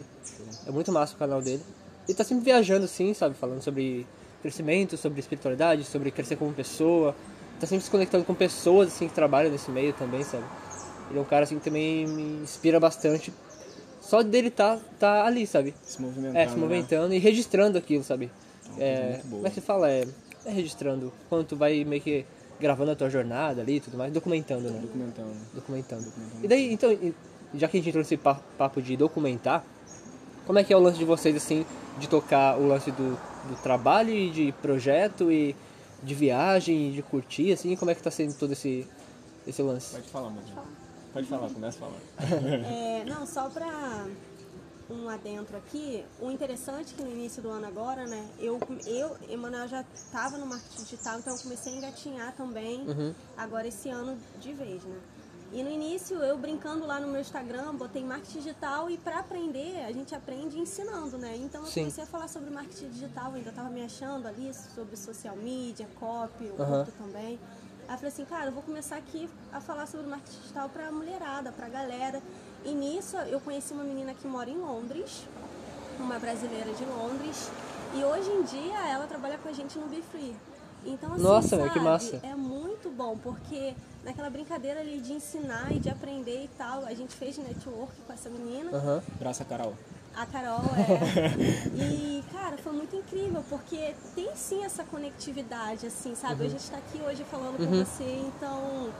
[0.66, 1.62] É muito massa o canal dele.
[2.08, 4.06] Ele tá sempre viajando, assim, sabe, falando sobre
[4.42, 7.16] crescimento, sobre espiritualidade, sobre crescer como pessoa.
[7.60, 10.44] Tá sempre se conectando com pessoas, assim, que trabalham nesse meio também, sabe.
[11.10, 13.34] Ele é um cara, assim, que também me inspira bastante.
[14.00, 15.74] Só dele tá, tá ali, sabe.
[15.84, 16.38] Se movimentando.
[16.38, 16.62] É, se né?
[16.62, 18.32] movimentando e registrando aquilo, sabe?
[18.64, 19.90] coisa É, como é que se fala?
[19.90, 20.06] É,
[20.46, 21.12] é registrando.
[21.28, 22.26] Quando tu vai meio que
[22.60, 24.80] gravando a tua jornada ali e tudo mais, documentando, né?
[24.80, 25.34] Documentando.
[25.54, 26.04] Documentando.
[26.06, 26.44] Documentando.
[26.44, 26.90] E daí, então,
[27.54, 29.66] já que a gente entrou nesse pa- papo de documentar,
[30.48, 31.66] como é que é o lance de vocês, assim,
[32.00, 35.54] de tocar o lance do, do trabalho e de projeto e
[36.02, 38.88] de viagem, e de curtir, assim, como é que tá sendo todo esse,
[39.46, 39.94] esse lance?
[39.94, 40.42] Pode falar, mano.
[41.12, 42.02] Pode falar, começa falando.
[42.66, 44.06] É, não, só pra
[44.90, 49.18] um adentro aqui, o interessante é que no início do ano agora, né, eu, eu
[49.30, 52.86] Emanuel já estava no marketing digital, então eu comecei a engatinhar também
[53.36, 54.98] agora esse ano de vez, né.
[55.52, 59.86] E no início, eu brincando lá no meu Instagram, botei marketing digital e para aprender,
[59.86, 61.38] a gente aprende ensinando, né?
[61.38, 61.82] Então eu Sim.
[61.82, 66.46] comecei a falar sobre marketing digital, ainda estava me achando ali, sobre social media, copy,
[66.48, 67.40] o curto também.
[67.88, 70.92] Aí eu falei assim, cara, eu vou começar aqui a falar sobre marketing digital pra
[70.92, 72.22] mulherada, pra galera.
[72.66, 75.24] E nisso eu conheci uma menina que mora em Londres,
[75.98, 77.50] uma brasileira de Londres,
[77.96, 80.36] e hoje em dia ela trabalha com a gente no Be Free.
[80.86, 82.20] Então, assim, Nossa, meu, sabe, que massa.
[82.24, 83.74] é muito bom, porque
[84.08, 88.14] naquela brincadeira ali de ensinar e de aprender e tal, a gente fez network com
[88.14, 88.72] essa menina.
[88.72, 89.04] Aham.
[89.20, 89.76] Braça, Carol.
[90.16, 91.76] A Carol é.
[91.76, 96.46] E, cara, foi muito incrível, porque tem sim essa conectividade, assim, sabe?
[96.46, 98.92] A gente tá aqui hoje falando com você, então.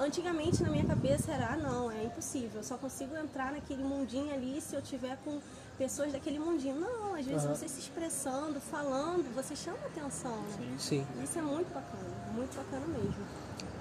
[0.00, 4.34] Antigamente na minha cabeça era, ah, não, é impossível, eu só consigo entrar naquele mundinho
[4.34, 5.38] ali se eu tiver com
[5.82, 6.76] pessoas daquele mundinho.
[6.76, 10.76] Não, às vezes você se expressando, falando, você chama atenção, né?
[10.78, 11.04] Sim.
[11.24, 13.24] Isso é muito bacana, muito bacana mesmo.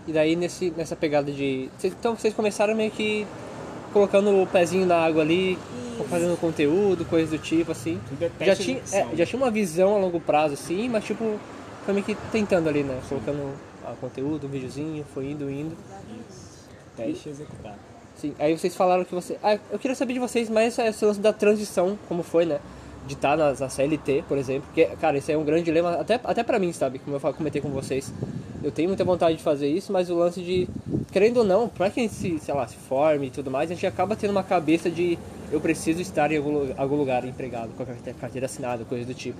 [0.07, 1.69] E daí nesse, nessa pegada de.
[1.83, 3.27] Então vocês começaram meio que
[3.93, 6.03] colocando o pezinho na água ali, Isso.
[6.05, 8.01] fazendo conteúdo, coisas do tipo, assim.
[8.09, 11.05] Tudo é teste Já tinha, é, já tinha uma visão a longo prazo, assim, mas
[11.05, 11.39] tipo,
[11.85, 12.99] foi meio que tentando ali, né?
[13.07, 13.53] Colocando
[13.85, 15.77] ah, conteúdo, um videozinho, foi indo, indo.
[16.97, 17.90] Teste executado.
[18.21, 19.37] Sim, aí vocês falaram que você.
[19.41, 22.59] Ah, eu queria saber de vocês mais esse- lance da transição, como foi, né?
[23.07, 24.63] De estar na, na CLT, por exemplo.
[24.67, 26.99] Porque, cara, isso é um grande dilema, até, até pra mim, sabe?
[26.99, 28.13] Como eu comentei com vocês.
[28.63, 30.67] Eu tenho muita vontade de fazer isso, mas o lance de.
[31.11, 33.87] Querendo ou não, pra quem se, sei lá, se forme e tudo mais, a gente
[33.87, 35.17] acaba tendo uma cabeça de
[35.51, 39.03] eu preciso estar em algum, lu- algum lugar empregado, com a carte- carteira assinada, coisa
[39.03, 39.39] do tipo.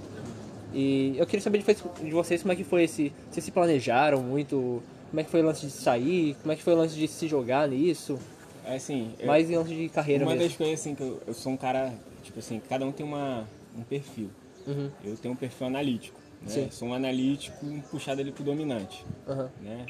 [0.73, 1.65] E eu queria saber de,
[2.05, 3.13] de vocês como é que foi esse.
[3.29, 4.81] Vocês se planejaram muito?
[5.11, 6.35] Como é que foi o lance de sair?
[6.41, 8.17] Como é que foi o lance de se jogar nisso?
[8.65, 10.47] É assim, eu- Mais em lance de carreira uma mesmo.
[10.49, 11.93] das coisas assim que eu, eu sou um cara,
[12.23, 14.29] tipo assim, cada um tem uma, um perfil.
[14.67, 14.91] Uhum.
[15.03, 16.67] Eu tenho um perfil analítico, né?
[16.71, 19.49] Sou um analítico puxado ali pro dominante, Aham.
[19.59, 19.85] né?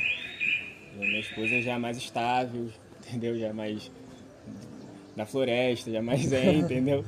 [0.97, 2.69] E a minha esposa já é mais estável,
[3.07, 3.37] entendeu?
[3.37, 3.91] Já é mais
[5.15, 7.03] da floresta, já é mais zen, entendeu?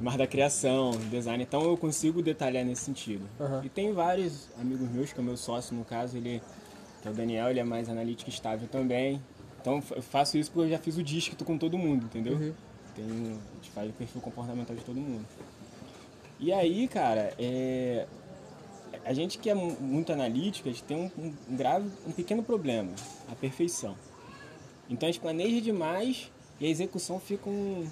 [0.00, 1.42] Mais da criação, design.
[1.42, 3.28] Então eu consigo detalhar nesse sentido.
[3.38, 3.60] Aham.
[3.64, 6.40] E tem vários amigos meus, que é o meu sócio no caso, ele
[7.02, 9.20] que é o Daniel, ele é mais analítico e estável também.
[9.62, 12.36] Então eu faço isso porque eu já fiz o dígito com todo mundo, entendeu?
[12.94, 15.24] Tem, a gente faz o perfil comportamental de todo mundo.
[16.38, 18.06] E aí, cara, é,
[19.04, 22.42] a gente que é mu- muito analítico, a gente tem um, um- grave, um pequeno
[22.42, 22.90] problema,
[23.30, 23.94] a perfeição.
[24.90, 27.86] Então a gente planeja demais e a execução fica um...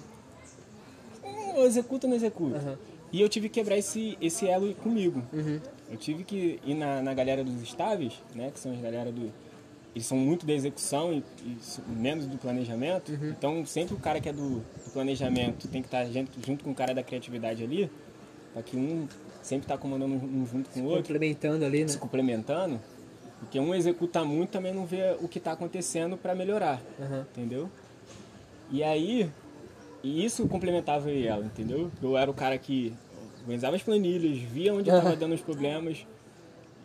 [1.23, 2.57] um executa ou não executa.
[2.57, 2.77] Aham.
[3.13, 5.21] E eu tive que quebrar esse, esse elo comigo.
[5.33, 5.59] Uhum.
[5.89, 8.51] Eu tive que ir na, na galera dos estáveis, né?
[8.53, 9.31] Que são as galera do.
[9.93, 13.11] Eles são muito da execução e, e menos do planejamento.
[13.23, 16.71] Então sempre o cara que é do, do planejamento tem que estar junto, junto com
[16.71, 17.91] o cara da criatividade ali,
[18.53, 19.07] para que um
[19.41, 21.87] sempre tá comandando um junto com o outro, Complementando ali, né?
[21.87, 22.79] se complementando.
[23.39, 27.25] Porque um executa muito também não vê o que está acontecendo para melhorar, Aham.
[27.31, 27.69] entendeu?
[28.69, 29.29] E aí,
[30.03, 31.91] e isso complementava eu e ela, entendeu?
[32.01, 32.93] Eu era o cara que
[33.41, 36.05] organizava as planilhas, via onde estava dando os problemas.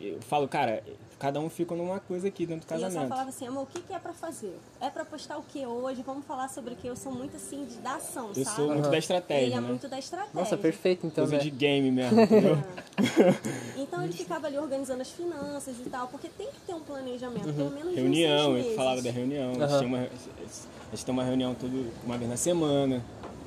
[0.00, 0.82] Eu falo, cara,
[1.18, 3.08] cada um fica numa coisa aqui dentro do E eu só casamento.
[3.08, 4.54] falava assim, amor, o que, que é pra fazer?
[4.80, 6.02] É pra postar o que hoje?
[6.04, 6.86] Vamos falar sobre o que?
[6.86, 8.56] Eu sou muito assim, de dar ação, Eu sabe?
[8.56, 9.66] sou muito da Ele estratégia, é né?
[9.66, 10.38] muito da estratégia.
[10.40, 11.42] Nossa, perfeito então, Coisa né?
[11.42, 12.58] de game mesmo, entendeu?
[13.76, 17.52] Então ele ficava ali organizando as finanças e tal, porque tem que ter um planejamento,
[17.52, 18.76] pelo menos reunião, ele meses.
[18.76, 19.52] falava da reunião.
[19.62, 23.02] A gente, uma, a gente tem uma reunião todo, uma vez na semana.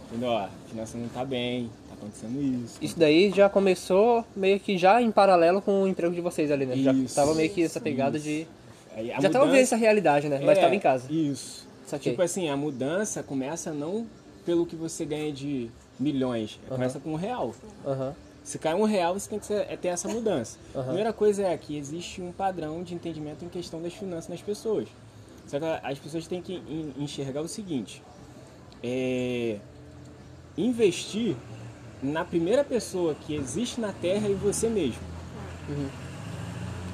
[0.07, 0.29] Entendeu?
[0.29, 2.77] Ó, a finança não tá bem, acontecendo isso.
[2.81, 6.65] Isso daí já começou meio que já em paralelo com o emprego de vocês ali,
[6.65, 6.75] né?
[6.77, 7.15] Já Isso.
[7.15, 8.47] tava meio que essa pegada de.
[8.95, 10.39] Aí Já tava vendo mudança- essa realidade, né?
[10.43, 11.11] Mas É, tava em casa.
[11.11, 11.67] Isso.
[11.85, 12.11] Saquei.
[12.13, 14.05] Tipo assim, a mudança começa não
[14.45, 17.53] pelo que você ganha de milhões, começa com um real.
[18.43, 20.57] Se cai um real, você tem que é ter essa mudança.
[20.73, 24.41] A primeira coisa é que existe um padrão de entendimento em questão das finanças das
[24.41, 24.87] pessoas.
[25.45, 28.01] Só que as pessoas têm que en- enxergar o seguinte:
[28.83, 29.57] é,
[30.57, 31.35] investir
[32.01, 35.01] na primeira pessoa que existe na Terra e você mesmo.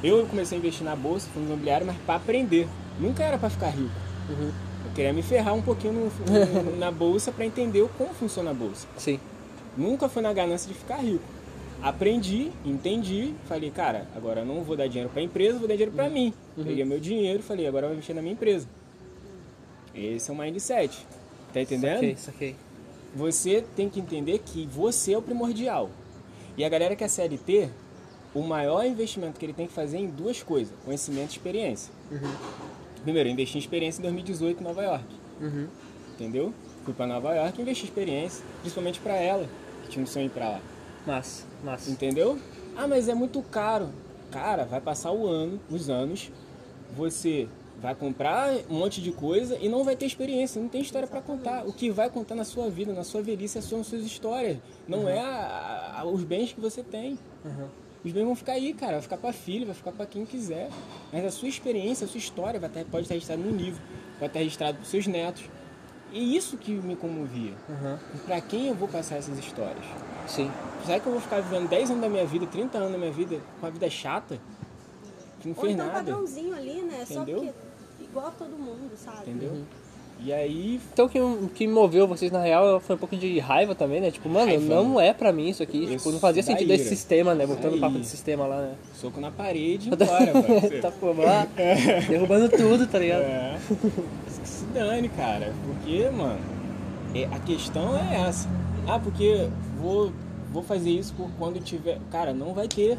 [0.04, 2.68] Eu comecei a investir na bolsa, fundo imobiliário, mas para aprender.
[3.00, 3.91] Nunca era para ficar rico.
[4.30, 8.54] Eu queria me ferrar um pouquinho no- no- na bolsa para entender como funciona a
[8.54, 8.88] bolsa.
[8.98, 9.20] Sim.
[9.78, 11.24] Nunca foi na ganância de ficar rico.
[11.82, 15.74] Aprendi, entendi, falei, cara, agora eu não vou dar dinheiro para a empresa, vou dar
[15.76, 16.34] dinheiro para mim.
[16.56, 18.68] Peguei meu dinheiro, falei, agora eu vou investir na minha empresa.
[19.94, 21.06] Esse é o mindset.
[21.54, 21.96] Tá entendendo?
[21.96, 22.56] Saquei, saquei.
[23.15, 25.89] Você tem que entender que você é o primordial.
[26.58, 27.69] E a galera que é CLT,
[28.34, 31.93] o maior investimento que ele tem que fazer é em duas coisas: conhecimento e experiência.
[33.04, 35.06] Primeiro, eu investi em experiência em 2018 em Nova York.
[35.39, 35.67] Uhum.
[36.13, 36.54] Entendeu?
[36.84, 39.47] Fui para Nova York e investi em experiência, principalmente para ela,
[39.84, 40.62] que tinha um sonho pra lá.
[41.08, 41.89] Massa, massa.
[41.89, 42.38] Entendeu?
[42.75, 43.89] Ah, mas é muito caro.
[44.32, 46.32] Cara, vai passar o ano, os anos,
[46.95, 47.47] você
[47.82, 51.22] vai comprar um monte de coisa e não vai ter experiência, não tem história para
[51.22, 51.66] contar.
[51.68, 54.58] O que vai contar na sua vida, na sua velhice, são suas histórias,
[54.88, 57.18] não é a- a- os bens que você tem.
[58.04, 60.70] Os bens vão ficar aí, cara, vai ficar para filho, vai ficar para quem quiser.
[61.12, 63.82] Mas a sua experiência, a sua história vai estar- pode estar registrada no livro,
[64.20, 65.44] pode estar registrado para seus netos.
[66.14, 67.54] E isso que me comovia.
[67.68, 67.98] Uhum.
[68.26, 69.84] Para quem eu vou passar essas histórias?
[70.28, 70.50] Sim.
[70.86, 73.12] Será que eu vou ficar vivendo 10 anos da minha vida, 30 anos da minha
[73.12, 74.40] vida, com uma vida chata?
[75.42, 76.00] Que não Ou fez então um nada.
[76.12, 77.04] padrãozinho ali, né?
[77.10, 77.38] Entendeu?
[77.40, 77.54] Só porque
[78.15, 79.30] igual a todo mundo, sabe?
[79.30, 79.51] Entendeu?
[80.17, 81.19] E aí, Então o que,
[81.54, 84.10] que moveu vocês na real foi um pouco de raiva também, né?
[84.10, 85.84] Tipo, mano, Raiva, não é pra mim isso aqui.
[85.84, 86.75] Isso, tipo, não fazia sentido ira.
[86.75, 87.45] esse sistema, né?
[87.45, 88.75] Voltando o papo de sistema lá, né?
[88.95, 91.45] soco na parede e embora, tá pô, lá,
[92.08, 93.23] derrubando tudo, tá ligado?
[93.23, 93.58] É.
[94.41, 95.54] Que se dane, cara.
[95.65, 96.39] Porque, mano,
[97.13, 98.47] é- a questão é essa.
[98.88, 100.13] Ah, porque vou,
[100.49, 101.99] vou fazer isso por quando tiver.
[102.10, 102.97] Cara, não vai ter.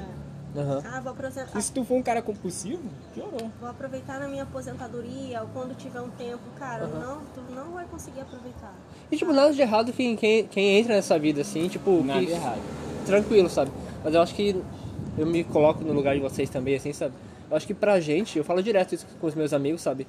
[0.56, 0.82] Aham.
[0.90, 1.58] Ah, vou aposentar.
[1.58, 2.82] E se tu for um cara compulsivo,
[3.14, 3.50] piorou.
[3.60, 7.84] Vou aproveitar na minha aposentadoria ou quando tiver um tempo, cara, não, tu não vai
[7.86, 8.74] conseguir aproveitar.
[9.10, 12.30] E tipo, nada de errado quem, quem, quem entra nessa vida assim, tipo, Nada que-
[12.32, 12.60] errado.
[13.04, 13.70] tranquilo, sabe?
[14.02, 14.56] Mas eu acho que
[15.18, 17.12] eu me coloco no lugar de vocês também, assim, sabe?
[17.50, 20.06] Eu acho que pra gente, eu falo direto isso com os meus amigos, sabe?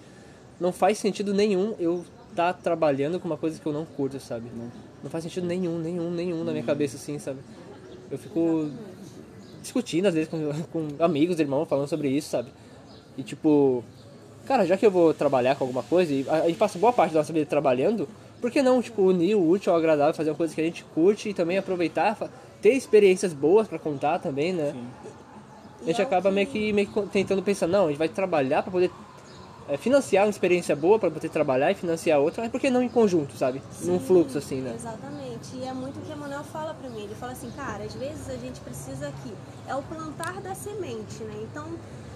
[0.60, 4.46] Não faz sentido nenhum eu estar trabalhando com uma coisa que eu não curto, sabe?
[4.56, 4.72] Não,
[5.04, 7.40] não faz sentido nenhum, nenhum, nenhum na minha cabeça, assim, sabe?
[8.10, 8.72] Eu fico
[9.68, 12.50] discutindo às vezes com, com amigos, irmãos, falando sobre isso, sabe?
[13.18, 13.84] E tipo,
[14.46, 16.94] cara, já que eu vou trabalhar com alguma coisa, e a, a gente passa boa
[16.94, 18.08] parte da nossa vida trabalhando,
[18.42, 20.84] por que não, tipo, unir o útil ao agradável, fazer uma coisa que a gente
[20.94, 22.18] curte e também aproveitar,
[22.62, 24.74] ter experiências boas pra contar também, né?
[24.74, 24.88] Sim.
[25.84, 28.72] A gente acaba meio que, meio que tentando pensar, não, a gente vai trabalhar pra
[28.72, 28.92] poder
[29.68, 32.82] é, financiar uma experiência boa, pra poder trabalhar e financiar outra, mas por que não
[32.82, 33.62] em conjunto, sabe?
[33.82, 34.74] Num fluxo assim, né?
[34.76, 35.56] Exatamente.
[35.56, 37.04] E é muito o que Emanuel fala pra mim.
[37.04, 39.34] Ele fala assim, cara, às vezes a gente precisa aqui.
[39.68, 41.36] É o plantar da semente, né?
[41.44, 41.66] Então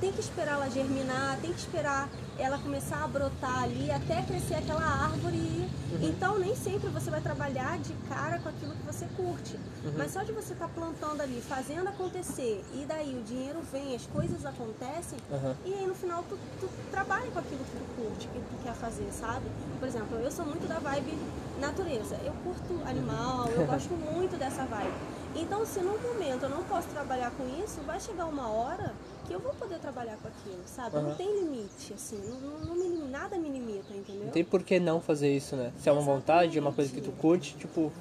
[0.02, 2.10] tem que esperar ela germinar, tem que esperar
[2.40, 5.38] ela começar a brotar ali até crescer aquela árvore.
[5.38, 5.70] e-
[6.02, 9.60] Então nem sempre você vai trabalhar de cara com aquilo que você curte.
[9.98, 14.06] Mas só de você estar plantando ali, fazendo acontecer, e daí o dinheiro vem, as
[14.08, 15.56] coisas acontecem, Aham.
[15.66, 18.74] e aí no final tu, tu trabalha com aquilo que tu curte, que tu quer
[18.74, 19.46] fazer, sabe?
[19.80, 21.16] Por exemplo, eu sou muito da vibe
[21.60, 22.16] natureza.
[22.26, 24.94] Eu curto animal, eu gosto muito dessa vibe.
[25.36, 28.94] Então, se num momento eu não posso trabalhar com isso, vai chegar uma hora
[29.32, 30.98] que eu vou poder trabalhar com aquilo, sabe?
[30.98, 31.08] Aham.
[31.08, 34.26] Não tem limite, assim, não, não, não nada me limita, entendeu?
[34.26, 35.72] Não tem por que não fazer isso, né?
[35.82, 37.92] Se é uma vontade, é uma coisa que tu curte, tipo,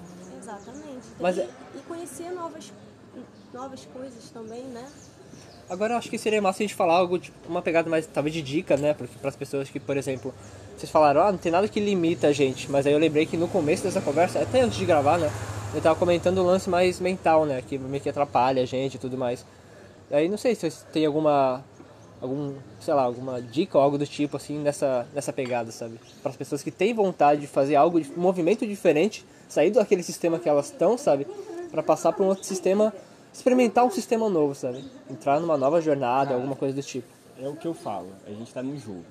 [0.41, 1.07] Exatamente.
[1.21, 2.73] Mas e, é- e conhecer novas,
[3.53, 4.89] novas coisas também, né?
[5.69, 8.35] Agora eu acho que seria massa a gente falar algo, tipo, uma pegada mais, talvez,
[8.35, 8.93] de dica, né?
[8.93, 10.35] Porque para as pessoas que, por exemplo,
[10.77, 12.69] vocês falaram, ah, não tem nada que limita a gente.
[12.69, 15.31] Mas aí eu lembrei que no começo dessa conversa, até antes de gravar, né?
[15.73, 17.63] Eu tava comentando o lance mais mental, né?
[17.63, 19.45] Que meio que atrapalha a gente e tudo mais.
[20.11, 21.65] Aí não sei se vocês têm alguma,
[22.21, 26.01] algum, sei lá, alguma dica ou algo do tipo, assim, nessa, nessa pegada, sabe?
[26.23, 30.39] Para as pessoas que têm vontade de fazer algo, um movimento diferente, sair daquele sistema
[30.39, 31.27] que elas estão, sabe?
[31.71, 32.93] Para passar para um outro sistema,
[33.33, 34.85] experimentar um sistema novo, sabe?
[35.09, 37.07] Entrar numa nova jornada, alguma coisa do tipo.
[37.41, 39.05] É o que eu falo, a gente tá num jogo.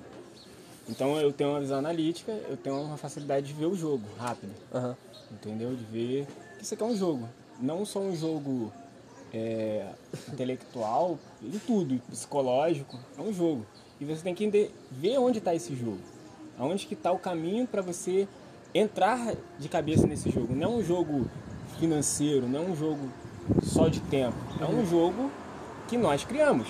[0.88, 4.52] Então eu tenho uma visão analítica, eu tenho uma facilidade de ver o jogo rápido.
[4.74, 4.96] Aham.
[5.30, 5.74] Entendeu?
[5.74, 6.26] De ver
[6.58, 7.28] que isso aqui é um jogo.
[7.60, 8.72] Não só um jogo
[9.32, 9.86] é,
[10.32, 13.64] intelectual, em tudo, psicológico, é um jogo.
[14.00, 15.98] E você tem que ver onde está esse jogo.
[16.58, 18.26] Aonde que está o caminho para você
[18.74, 20.54] entrar de cabeça nesse jogo.
[20.54, 21.28] Não é um jogo
[21.78, 23.08] financeiro, não é um jogo
[23.62, 24.36] só de tempo.
[24.60, 25.30] É um jogo
[25.88, 26.68] que nós criamos.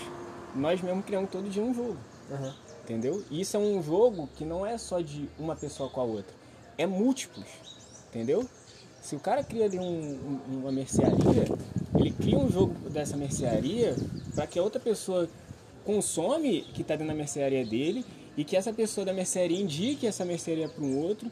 [0.55, 1.96] Nós mesmos criamos todo dia um jogo.
[2.31, 2.55] Aham.
[2.85, 3.23] Entendeu?
[3.31, 6.35] E isso é um jogo que não é só de uma pessoa com a outra.
[6.77, 7.46] É múltiplos.
[8.09, 8.44] Entendeu?
[9.01, 11.44] Se o cara cria ali um- um- uma mercearia,
[12.01, 13.95] ele cria um jogo dessa mercearia
[14.35, 15.29] para que a outra pessoa
[15.85, 18.05] consome que está dentro da mercearia dele
[18.37, 21.31] e que essa pessoa da mercearia indique essa mercearia para um outro.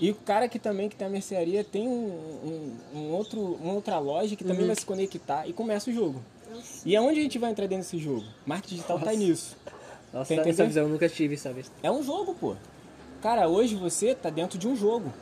[0.00, 1.92] E o cara que também que tem a mercearia tem um,
[2.92, 6.20] um- um outro, uma outra loja que também vai se conectar e começa o jogo.
[6.84, 8.24] E aonde a gente vai entrar dentro desse jogo?
[8.44, 9.56] Marketing digital tá nisso.
[10.12, 11.64] Nossa, Tem essa visão eu nunca tive, sabe?
[11.82, 12.54] É um jogo, pô.
[13.22, 15.12] Cara, hoje você tá dentro de um jogo.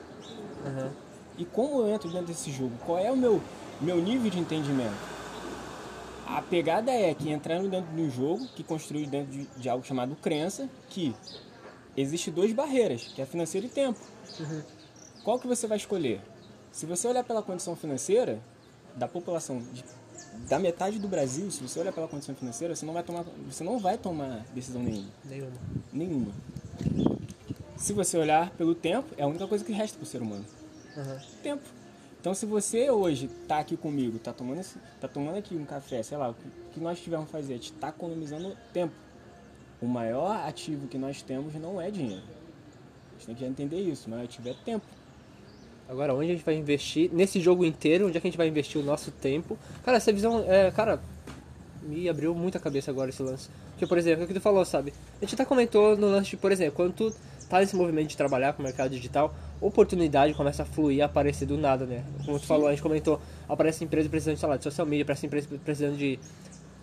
[0.66, 0.90] Aham.
[1.38, 2.72] E como eu entro dentro desse jogo?
[2.84, 3.40] Qual é o meu,
[3.82, 5.12] meu nível de entendimento?
[6.26, 9.84] A pegada é que entrando dentro de um jogo, que construiu dentro de, de algo
[9.84, 11.14] chamado crença, que
[11.96, 13.98] existe duas barreiras, que é financeiro e tempo.
[15.24, 16.20] Qual que você vai escolher?
[16.70, 18.40] Se você olhar pela condição financeira
[18.96, 19.84] da população de-
[20.48, 23.62] da metade do Brasil, se você olhar pela condição financeira, você não vai tomar, você
[23.62, 25.08] não vai tomar decisão nenhuma.
[25.24, 25.52] Nenhuma.
[25.92, 26.32] Nenhuma.
[27.76, 30.44] Se você olhar pelo tempo, é a única coisa que resta para o ser humano.
[30.96, 31.20] Aham.
[31.42, 31.62] Tempo.
[32.22, 36.04] Então, se você hoje tá aqui comigo, tá tomando, esse- tá tomando aqui um café,
[36.04, 36.34] sei lá, o
[36.72, 38.94] que- nós tivermos fazer, a gente tá economizando tempo.
[39.80, 42.22] O maior ativo que nós temos não é dinheiro.
[42.22, 44.08] A gente tem que entender isso.
[44.08, 44.86] Maior ativo é tempo.
[45.88, 47.10] Agora, onde a gente vai investir?
[47.12, 49.58] Nesse jogo inteiro, onde é que a gente vai investir o nosso tempo?
[49.84, 51.02] Cara, essa visão, é, cara,
[51.82, 53.50] me abriu muito a cabeça agora esse lance.
[53.72, 54.94] Porque, por exemplo, é o que tu falou, sabe?
[55.20, 57.12] A gente até comentou no lance de, por exemplo, quando tu
[57.52, 61.44] tá nesse movimento de trabalhar com o mercado digital, oportunidade começa a fluir, a aparecer
[61.44, 62.02] do nada, né?
[62.24, 65.26] Como tu falou, a gente comentou, aparece empresa precisando, sei lá, de social media, aparece
[65.26, 66.18] empresa precisando de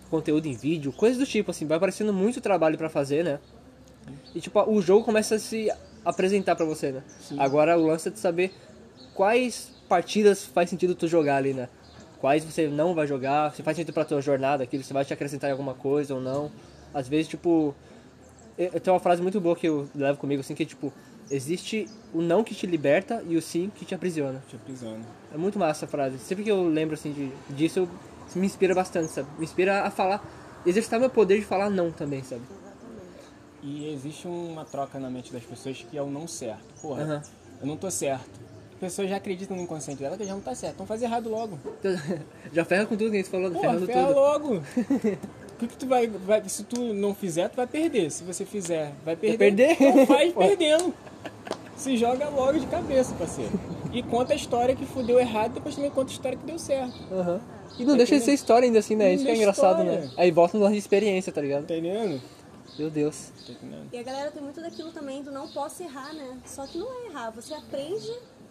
[0.08, 3.40] conteúdo em vídeo, coisas do tipo, assim, vai aparecendo muito trabalho pra fazer, né?
[4.32, 5.68] E tipo, o jogo começa a se
[6.04, 7.02] apresentar pra você, né?
[7.36, 8.54] Agora o lance é de saber
[9.12, 11.68] quais partidas faz sentido tu jogar ali, né?
[12.20, 15.12] Quais você não vai jogar, se faz sentido pra tua jornada, aquilo se vai te
[15.12, 16.48] acrescentar em alguma coisa ou não.
[16.94, 17.74] Às vezes, tipo,
[18.72, 20.92] eu tenho uma frase muito boa que eu levo comigo assim que é tipo,
[21.30, 24.42] existe o não que te liberta e o sim que te aprisiona.
[24.48, 25.04] Te aprisiona.
[25.32, 26.18] É muito massa essa frase.
[26.18, 27.88] Sempre que eu lembro assim de, disso,
[28.34, 29.28] me inspira bastante, sabe?
[29.38, 30.22] Me inspira a falar
[30.66, 32.42] exercitar meu poder de falar não também, sabe?
[32.42, 33.30] Exatamente.
[33.62, 36.64] E existe uma troca na mente das pessoas que é o não certo.
[36.82, 37.22] Porra,
[37.60, 38.50] eu não tô certo.
[38.74, 40.74] As pessoas já acreditam no inconsciente dela que já não tá certo.
[40.74, 41.58] Então faz errado logo.
[42.52, 44.18] Já ferra com tudo que a gente falou, Porra, ferrando ferra tudo.
[44.18, 44.62] logo.
[45.60, 46.42] O que, que tu vai, vai.
[46.48, 48.10] Se tu não fizer, tu vai perder.
[48.10, 49.36] Se você fizer, vai perder.
[49.38, 49.76] perder?
[49.78, 50.94] Então faz perdendo.
[51.76, 53.52] Se joga logo de cabeça, parceiro.
[53.92, 56.94] E conta a história que fudeu errado, depois também conta a história que deu certo.
[57.12, 57.40] Aham.
[57.78, 59.12] E não deixa de ser história ainda assim, né?
[59.12, 60.00] Isso que é engraçado, história.
[60.06, 60.10] né?
[60.16, 61.64] Aí volta no lance de experiência, tá ligado?
[61.64, 62.20] Entendendo?
[62.78, 63.30] Meu Deus.
[63.48, 63.88] Entendendo?
[63.92, 66.38] E a galera tem muito daquilo também do não posso errar, né?
[66.46, 67.30] Só que não é errar.
[67.32, 68.10] Você aprende,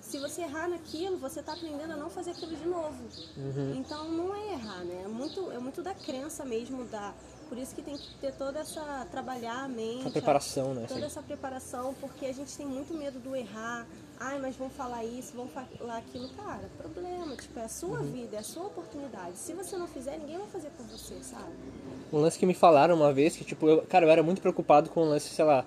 [0.09, 2.97] se você errar naquilo, você tá aprendendo a não fazer aquilo de novo.
[3.37, 3.75] Uhum.
[3.77, 5.03] Então não é errar, né?
[5.05, 7.13] É muito, é muito da crença mesmo, da.
[7.47, 9.07] Por isso que tem que ter toda essa.
[9.11, 10.07] trabalhar a mente.
[10.07, 10.85] A preparação, né?
[10.87, 13.85] Toda essa preparação, porque a gente tem muito medo do errar.
[14.19, 16.27] Ai, mas vão falar isso, vão falar aquilo.
[16.29, 18.11] Cara, problema, tipo, é a sua Uhum.
[18.11, 19.37] vida, é a sua oportunidade.
[19.37, 21.53] Se você não fizer, ninguém vai fazer por você, sabe?
[22.11, 24.89] Um lance que me falaram uma vez, que tipo, eu, cara, eu era muito preocupado
[24.89, 25.65] com o lance, sei lá.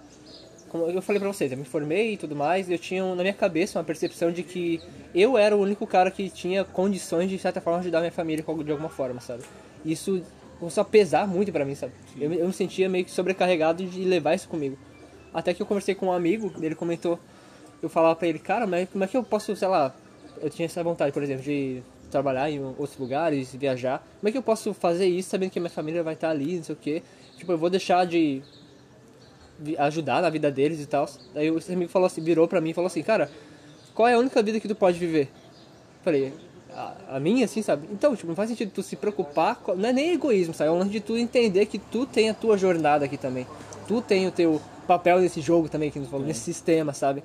[0.72, 3.22] Como eu falei pra vocês, eu me formei e tudo mais, e eu tinha na
[3.22, 4.80] minha cabeça uma percepção de que
[5.14, 8.42] eu era o único cara que tinha condições de, de certa forma, ajudar minha família
[8.42, 9.42] de alguma forma, sabe?
[9.84, 10.22] Isso
[10.58, 11.92] começou a pesar muito pra mim, sabe?
[12.18, 14.78] Eu, eu me sentia meio que sobrecarregado de levar isso comigo.
[15.34, 17.18] Até que eu conversei com um amigo, ele comentou,
[17.82, 19.94] eu falava pra ele, cara, mas como é que eu posso, sei lá,
[20.40, 24.02] eu tinha essa vontade, por exemplo, de trabalhar em outros lugares, viajar.
[24.20, 26.56] Como é que eu posso fazer isso sabendo que a minha família vai estar ali,
[26.56, 27.02] não sei o quê?
[27.36, 28.42] Tipo, eu vou deixar de
[29.78, 31.08] ajudar na vida deles e tal.
[31.34, 33.30] Aí esse amigo falou assim, virou pra mim e falou assim, cara,
[33.94, 35.28] qual é a única vida que tu pode viver?
[36.02, 36.32] Falei,
[36.74, 37.86] a, a minha, assim, sabe?
[37.92, 40.68] Então, tipo, não faz sentido tu se preocupar, com- não é nem egoísmo, sabe?
[40.68, 43.46] É um lance de tu entender que tu tem a tua jornada aqui também.
[43.86, 47.22] Tu tem o teu papel nesse jogo também, que nos falou, nesse sistema, sabe?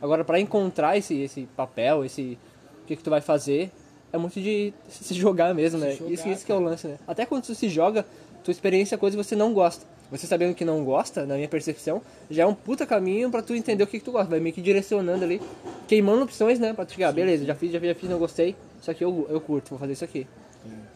[0.00, 2.38] Agora, pra encontrar esse, esse papel, esse
[2.82, 3.70] o que, que tu vai fazer,
[4.12, 5.92] é muito de se jogar mesmo, né?
[5.92, 6.98] jogar, isso, isso que é o lance, né?
[7.06, 8.04] Até quando tu se joga,
[8.44, 9.84] tua experiência é coisa que você não gosta.
[10.16, 12.00] Você sabendo que não gosta, na minha percepção,
[12.30, 14.30] já é um puta caminho pra tu entender o que, que tu gosta.
[14.30, 15.42] Vai meio que direcionando ali,
[15.88, 16.72] queimando opções, né?
[16.72, 18.54] Pra tu chegar, beleza, já fiz, já fiz, já fiz, não gostei.
[18.80, 20.24] Isso aqui eu, eu curto, vou fazer isso aqui.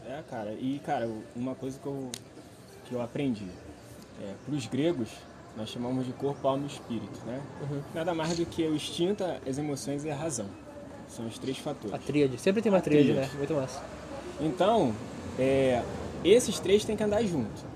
[0.08, 0.52] É, cara.
[0.52, 2.10] E, cara, uma coisa que eu,
[2.88, 3.46] que eu aprendi.
[4.22, 5.08] É, pros gregos,
[5.56, 7.40] nós chamamos de corpo, alma e espírito, né?
[7.92, 10.46] Nada mais do que o instinto, as emoções e a razão.
[11.08, 11.92] São os três fatores.
[11.92, 12.38] A tríade.
[12.38, 13.28] Sempre tem uma tríade, tríade.
[13.28, 13.34] né?
[13.36, 13.82] Muito massa.
[14.40, 14.94] Então,
[15.38, 15.82] é,
[16.24, 17.67] esses três têm que andar junto.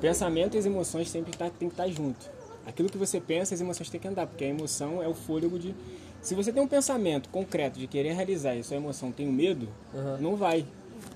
[0.00, 2.30] Pensamento e as emoções sempre tá, tem que estar junto.
[2.66, 5.58] Aquilo que você pensa, as emoções têm que andar, porque a emoção é o fôlego
[5.58, 5.74] de.
[6.20, 9.68] Se você tem um pensamento concreto de querer realizar e sua emoção tem o medo,
[9.94, 10.18] Uhum.
[10.18, 10.64] não vai.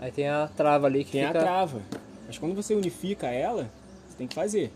[0.01, 1.39] Aí tem a trava ali que Tem fica...
[1.39, 1.83] a trava.
[2.26, 3.68] Mas quando você unifica ela,
[4.09, 4.72] você tem que fazer.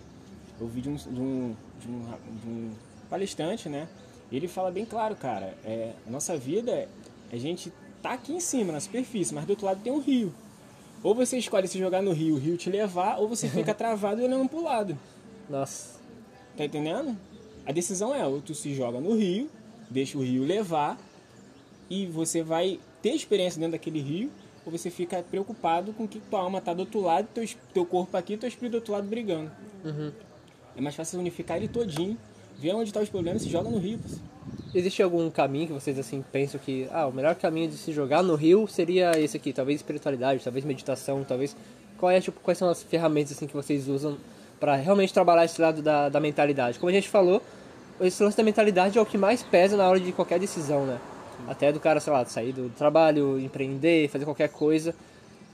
[0.60, 2.00] Eu ouvi de um, de um, de um,
[2.42, 2.70] de um
[3.08, 3.88] palestrante, né?
[4.30, 5.54] Ele fala bem claro, cara.
[5.64, 6.88] É, a nossa vida,
[7.32, 10.34] a gente tá aqui em cima, na superfície, mas do outro lado tem um rio.
[11.06, 14.24] Ou você escolhe se jogar no rio, o rio te levar, ou você fica travado
[14.24, 14.98] olhando pro lado.
[15.48, 16.00] Nossa.
[16.56, 17.16] Tá entendendo?
[17.64, 19.48] A decisão é, ou tu se joga no rio,
[19.88, 20.98] deixa o rio levar,
[21.88, 24.32] e você vai ter experiência dentro daquele rio,
[24.64, 28.16] ou você fica preocupado com que tua alma tá do outro lado, teu, teu corpo
[28.16, 29.52] aqui, teu espírito do outro lado brigando.
[30.76, 32.18] É mais fácil unificar ele todinho,
[32.58, 33.98] ver onde tá os problemas e se joga no rio.
[34.74, 38.22] Existe algum caminho que vocês assim pensam que ah, o melhor caminho de se jogar
[38.22, 41.56] no rio seria esse aqui, talvez espiritualidade, talvez meditação, talvez
[41.96, 44.18] qual é tipo quais são as ferramentas assim que vocês usam
[44.60, 46.78] para realmente trabalhar esse lado da, da mentalidade?
[46.78, 47.42] Como a gente falou,
[48.00, 50.98] esse lance da mentalidade é o que mais pesa na hora de qualquer decisão, né?
[51.48, 54.94] Até do cara, sei lá, sair do trabalho, empreender, fazer qualquer coisa.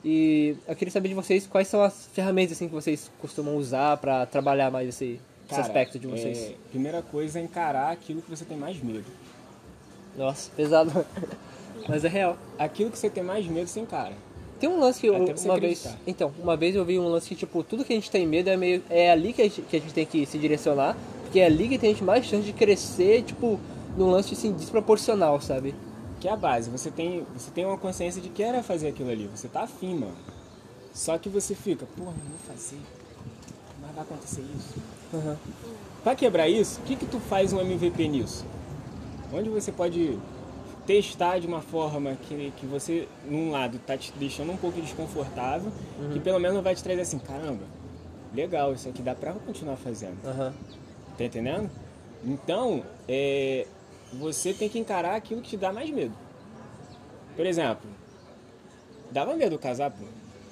[0.05, 3.97] E eu queria saber de vocês quais são as ferramentas assim que vocês costumam usar
[3.99, 6.39] para trabalhar mais esse, esse Cara, aspecto de vocês.
[6.39, 9.05] é, primeira coisa é encarar aquilo que você tem mais medo.
[10.17, 10.91] Nossa, pesado.
[11.89, 12.37] Mas é real.
[12.59, 14.15] Aquilo que você tem mais medo, você encara.
[14.61, 15.89] Tem um lance que eu, Até você uma vez.
[16.07, 18.49] Então, uma vez eu vi um lance que, tipo, tudo que a gente tem medo
[18.49, 18.83] é meio.
[18.89, 20.97] É ali que a gente, que a gente tem que se direcionar.
[21.23, 23.59] Porque é ali que tem a gente mais chance de crescer, tipo,
[23.97, 25.75] num lance assim, desproporcional, sabe?
[26.21, 26.71] Que é a base.
[26.71, 29.29] Você tem, você tem uma consciência de que era fazer aquilo ali.
[29.35, 30.15] Você tá afim, mano.
[30.95, 32.79] Só que você fica, porra, não vou fazer.
[33.81, 34.75] Mas vai acontecer isso.
[35.13, 35.37] Uhum.
[36.03, 38.45] Pra quebrar isso, o que que tu faz um MVP nisso?
[39.33, 40.19] Onde você pode
[40.87, 45.71] testar de uma forma que, que você, num lado, tá te deixando um pouco desconfortável,
[46.13, 47.65] que pelo menos vai te trazer assim, caramba,
[48.35, 50.19] legal, isso aqui dá pra continuar fazendo.
[50.25, 50.53] Aham.
[51.17, 51.71] Tá entendendo?
[52.25, 53.67] Então, é,
[54.13, 56.15] você tem que encarar aquilo que te dá mais medo.
[57.37, 57.89] Por exemplo,
[59.11, 60.05] dava medo casar, pô.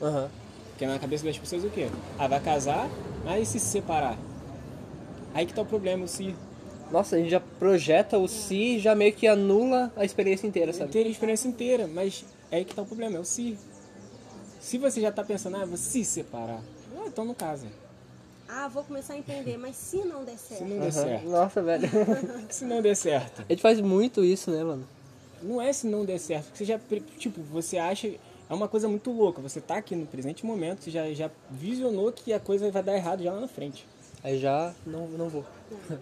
[0.04, 0.30] Aham.
[0.70, 1.88] Porque na cabeça das pessoas o quê?
[2.18, 2.88] Ah, vai casar,
[3.24, 4.16] mas e se separar?
[5.34, 6.34] Aí que tá o problema, o se.
[6.90, 10.90] Nossa, a gente já projeta o si já meio que anula a experiência inteira, sabe?
[10.90, 13.56] Ter a experiência inteira, mas é aí que tá o problema, é o se.
[14.60, 16.60] Se você já tá pensando, ah, vou se separar.
[16.96, 17.66] Ah, então não casa.
[18.48, 20.58] Ah, vou começar a empreender, mas se não der certo.
[20.58, 20.90] Se não der Aham.
[20.90, 21.28] certo.
[21.28, 21.88] Nossa, velho.
[22.50, 23.42] Se não der certo.
[23.48, 24.84] A gente faz muito isso, né, mano?
[25.40, 26.46] Não é se não der certo.
[26.46, 26.80] Porque você já,
[27.16, 28.08] tipo, você acha.
[28.08, 29.40] É uma coisa muito louca.
[29.40, 32.96] Você tá aqui no presente momento, você já, já visionou que a coisa vai dar
[32.96, 33.86] errado já lá na frente.
[34.22, 35.44] Aí já não, não vou.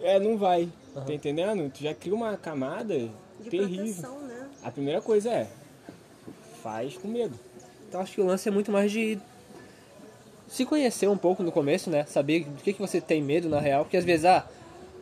[0.01, 0.67] É, não vai.
[0.93, 1.71] Tá entendendo?
[1.71, 2.97] Tu já cria uma camada
[3.39, 3.85] De terrível.
[3.85, 4.47] proteção, né?
[4.63, 5.47] A primeira coisa é.
[6.61, 7.39] Faz com medo.
[7.87, 9.17] Então acho que o lance é muito mais de
[10.47, 12.05] se conhecer um pouco no começo, né?
[12.05, 13.85] Saber do que, que você tem medo na real.
[13.85, 14.45] Porque às vezes, ah,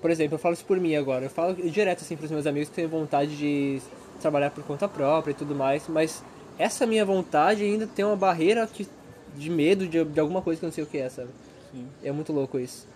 [0.02, 1.26] por exemplo, eu falo isso por mim agora.
[1.26, 3.82] Eu falo direto assim pros meus amigos que têm vontade de
[4.22, 5.88] trabalhar por conta própria e tudo mais.
[5.88, 6.24] Mas
[6.60, 8.88] essa minha vontade ainda tem uma barreira que,
[9.36, 11.30] de medo de, de alguma coisa que eu não sei o que é, sabe?
[11.72, 11.88] Sim.
[12.04, 12.88] É muito louco isso.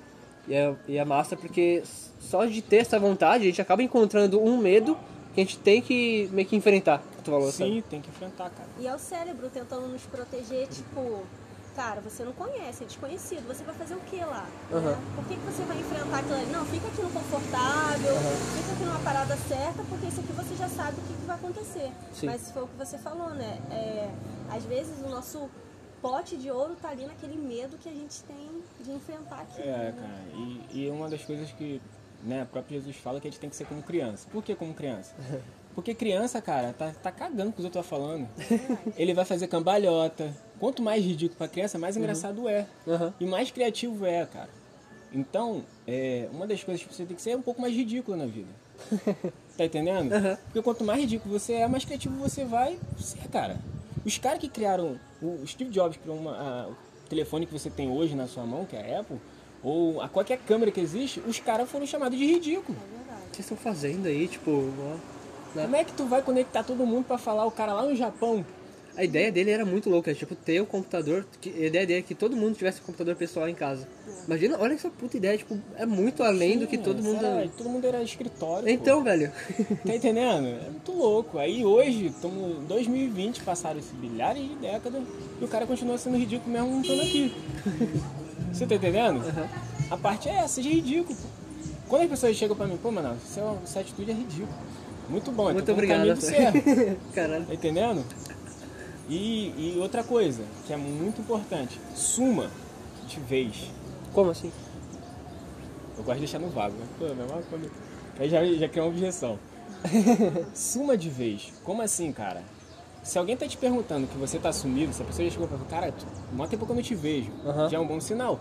[0.47, 1.83] E é, e é massa porque
[2.19, 4.97] só de ter essa vontade a gente acaba encontrando um medo
[5.33, 6.99] que a gente tem que meio que enfrentar.
[7.17, 7.71] que Tu falou, sabe?
[7.71, 8.69] Sim, tem que enfrentar, cara.
[8.79, 11.23] E é o cérebro tentando nos proteger, tipo,
[11.75, 14.43] cara, você não conhece, é desconhecido, você vai fazer o que lá?
[14.69, 14.77] né?
[14.77, 14.97] Aham.
[15.15, 16.51] Por que, que você vai enfrentar aquilo ali?
[16.51, 18.15] Não, fica aqui no confortável,
[18.57, 21.35] fica aqui numa parada certa, porque isso aqui você já sabe o que, que vai
[21.37, 21.91] acontecer.
[22.13, 22.25] Sim.
[22.25, 23.59] Mas foi o que você falou, né?
[23.71, 24.09] É,
[24.49, 25.49] às vezes o nosso
[26.01, 29.67] pote de ouro tá ali naquele medo que a gente tem de enfrentar aquilo.
[29.67, 29.95] É, né?
[29.97, 30.43] cara.
[30.73, 31.81] E, e uma das coisas que
[32.23, 34.27] né, o próprio Jesus fala é que a gente tem que ser como criança.
[34.31, 35.15] Por que como criança?
[35.73, 38.27] Porque criança, cara, tá, tá cagando com o que outros estão falando.
[38.97, 40.35] Ele vai fazer cambalhota.
[40.59, 42.67] Quanto mais ridículo pra criança, mais engraçado é.
[42.85, 43.13] Aham.
[43.19, 44.49] E mais criativo é, cara.
[45.13, 48.17] Então, é, uma das coisas que você tem que ser é um pouco mais ridículo
[48.17, 48.49] na vida.
[49.57, 50.09] Tá entendendo?
[50.45, 53.59] Porque quanto mais ridículo você é, mais criativo você vai ser, cara.
[54.03, 54.97] Os caras que criaram.
[55.21, 58.65] O Steve Jobs criou uma, a- o telefone que você tem hoje na sua mão,
[58.65, 59.17] que é a Apple,
[59.63, 62.77] ou a qualquer câmera que existe, os caras foram chamados de ridículo.
[62.77, 63.21] É verdade.
[63.27, 64.95] O que vocês estão fazendo aí, tipo, ó,
[65.55, 65.63] né?
[65.63, 68.45] Como é que tu vai conectar todo mundo pra falar o cara lá no Japão?
[68.97, 71.25] A ideia dele era muito louca, tipo, ter o computador.
[71.39, 73.87] que- A ideia dele é que todo mundo tivesse um computador pessoal em casa.
[74.27, 77.25] Imagina, olha essa puta ideia, tipo, é muito além do que Sim, todo mundo.
[77.25, 78.63] era- todo mundo era escritório.
[78.65, 78.69] pô.
[78.69, 79.31] Então, velho.
[79.85, 80.47] Tá entendendo?
[80.47, 81.37] É muito louco.
[81.39, 85.01] Aí hoje, estamos em 2020, passaram esse bilhares de décadas
[85.39, 87.33] e o cara continua sendo ridículo mesmo não estando aqui.
[88.51, 89.21] Você tá entendendo?
[89.89, 91.15] A parte é essa, de ridículo.
[91.17, 91.27] pô.
[91.87, 93.17] Quando as pessoas chegam pra mim, pô, mano,
[93.63, 94.49] essa, atitude é ridícula.
[95.09, 95.97] Muito bom, Muito então no obrigado.
[95.97, 97.13] caminho do certo.
[97.13, 97.45] Caralho.
[97.45, 98.03] Tá entendendo?
[99.11, 102.49] E, e outra coisa, que é muito importante, suma
[103.09, 103.69] de vez.
[104.13, 104.49] Como assim?
[105.97, 106.85] Eu gosto de deixar no vago, né?
[106.97, 107.69] Pô, mas quando...
[108.17, 109.37] Aí já, já cria uma objeção.
[110.55, 111.51] Suma de vez.
[111.65, 112.41] Como assim, cara?
[113.03, 115.57] Se alguém tá te perguntando que você tá sumido, se a pessoa já chegou pra
[115.57, 115.93] falar, cara,
[116.31, 117.69] mó tempo que eu não te vejo, Aham.
[117.69, 118.39] já é um bom sinal.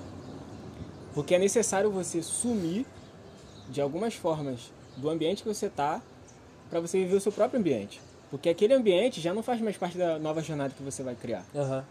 [1.14, 2.86] Porque é necessário você sumir
[3.68, 6.00] de algumas formas do ambiente que você tá
[6.68, 8.00] pra você viver o seu próprio ambiente.
[8.30, 11.44] Porque aquele ambiente já não faz mais parte da nova jornada que você vai criar.
[11.54, 11.84] Aham.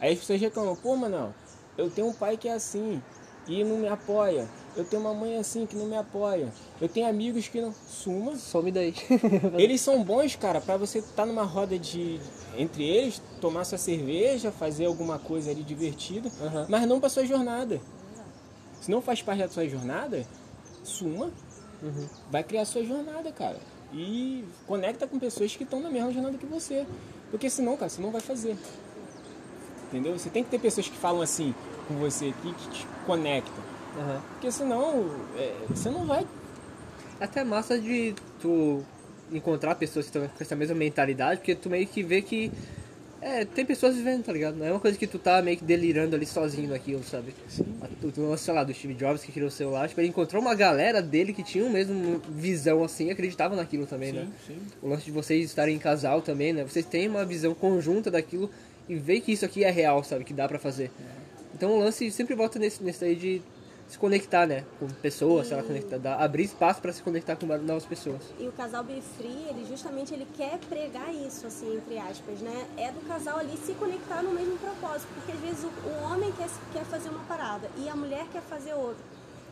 [0.00, 1.32] Aí as pessoas reclamam, pô, Manel,
[1.76, 3.00] eu tenho um pai que é assim
[3.46, 4.48] e não me apoia.
[4.76, 6.52] Eu tenho uma mãe assim que não me apoia.
[6.80, 7.72] Eu tenho amigos que não.
[7.72, 8.36] Suma.
[8.36, 8.94] Some daí.
[9.58, 12.20] Eles são bons, cara, pra você estar numa roda de.
[12.56, 16.66] Entre eles, tomar sua cerveja, fazer alguma coisa ali divertida, Aham.
[16.68, 17.80] mas não pra sua jornada.
[18.80, 20.26] Se não faz parte da sua jornada,
[20.82, 21.30] suma.
[22.30, 23.58] Vai criar a sua jornada, cara.
[23.92, 26.86] E conecta com pessoas que estão na mesma jornada que você.
[27.30, 28.56] Porque senão, cara, você não vai fazer.
[29.88, 30.18] Entendeu?
[30.18, 31.54] Você tem que ter pessoas que falam assim
[31.86, 33.64] com você aqui, que te conectam.
[33.98, 34.22] Aham.
[34.32, 36.26] Porque senão, é, você não vai.
[37.18, 38.84] Até massa de tu
[39.32, 42.52] encontrar pessoas que estão com essa mesma mentalidade, porque tu meio que vê que.
[43.20, 44.56] É, tem pessoas vivendo, tá ligado?
[44.56, 47.34] Não é uma coisa que tu tá meio que delirando ali sozinho naquilo, sabe?
[48.00, 50.54] Tu, tu, sei lá, do Steve Jobs que criou o celular, tipo, ele encontrou uma
[50.54, 54.28] galera dele que tinha o mesmo visão assim e acreditava naquilo também, né?
[54.46, 54.58] sim.
[54.80, 56.62] O lance de vocês estarem em casal também, né?
[56.62, 58.48] Vocês têm uma visão conjunta daquilo
[58.88, 60.24] e vê que isso aqui é real, sabe?
[60.24, 60.90] Que dá pra fazer.
[61.54, 63.42] Então o lance sempre volta nesse, nesse aí de
[63.88, 64.64] se conectar, né?
[64.78, 68.20] Com pessoas, sei lá, conectar, dar- abrir espaço pra se conectar com novas pessoas.
[68.38, 72.66] E o casal Be Free, ele justamente ele quer pregar isso, assim, entre aspas, né?
[72.76, 75.08] É do casal ali se conectar no mesmo propósito.
[75.14, 78.42] Porque às vezes o, o homem quer, quer fazer uma parada e a mulher quer
[78.42, 79.02] fazer outra.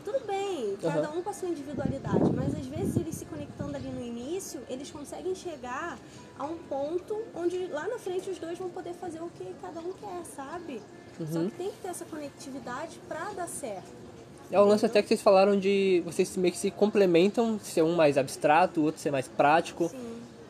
[0.05, 3.89] Tudo bem, cada um com a sua individualidade, mas às vezes eles se conectando ali
[3.89, 5.97] no início, eles conseguem chegar
[6.39, 9.81] a um ponto onde lá na frente os dois vão poder fazer o que cada
[9.81, 10.81] um quer, sabe?
[11.29, 14.06] Só que tem que ter essa conectividade pra dar certo.
[14.51, 17.95] É o lance até que vocês falaram de vocês meio que se complementam, ser um
[17.95, 19.89] mais abstrato, o outro ser mais prático.
[19.89, 19.97] Sim.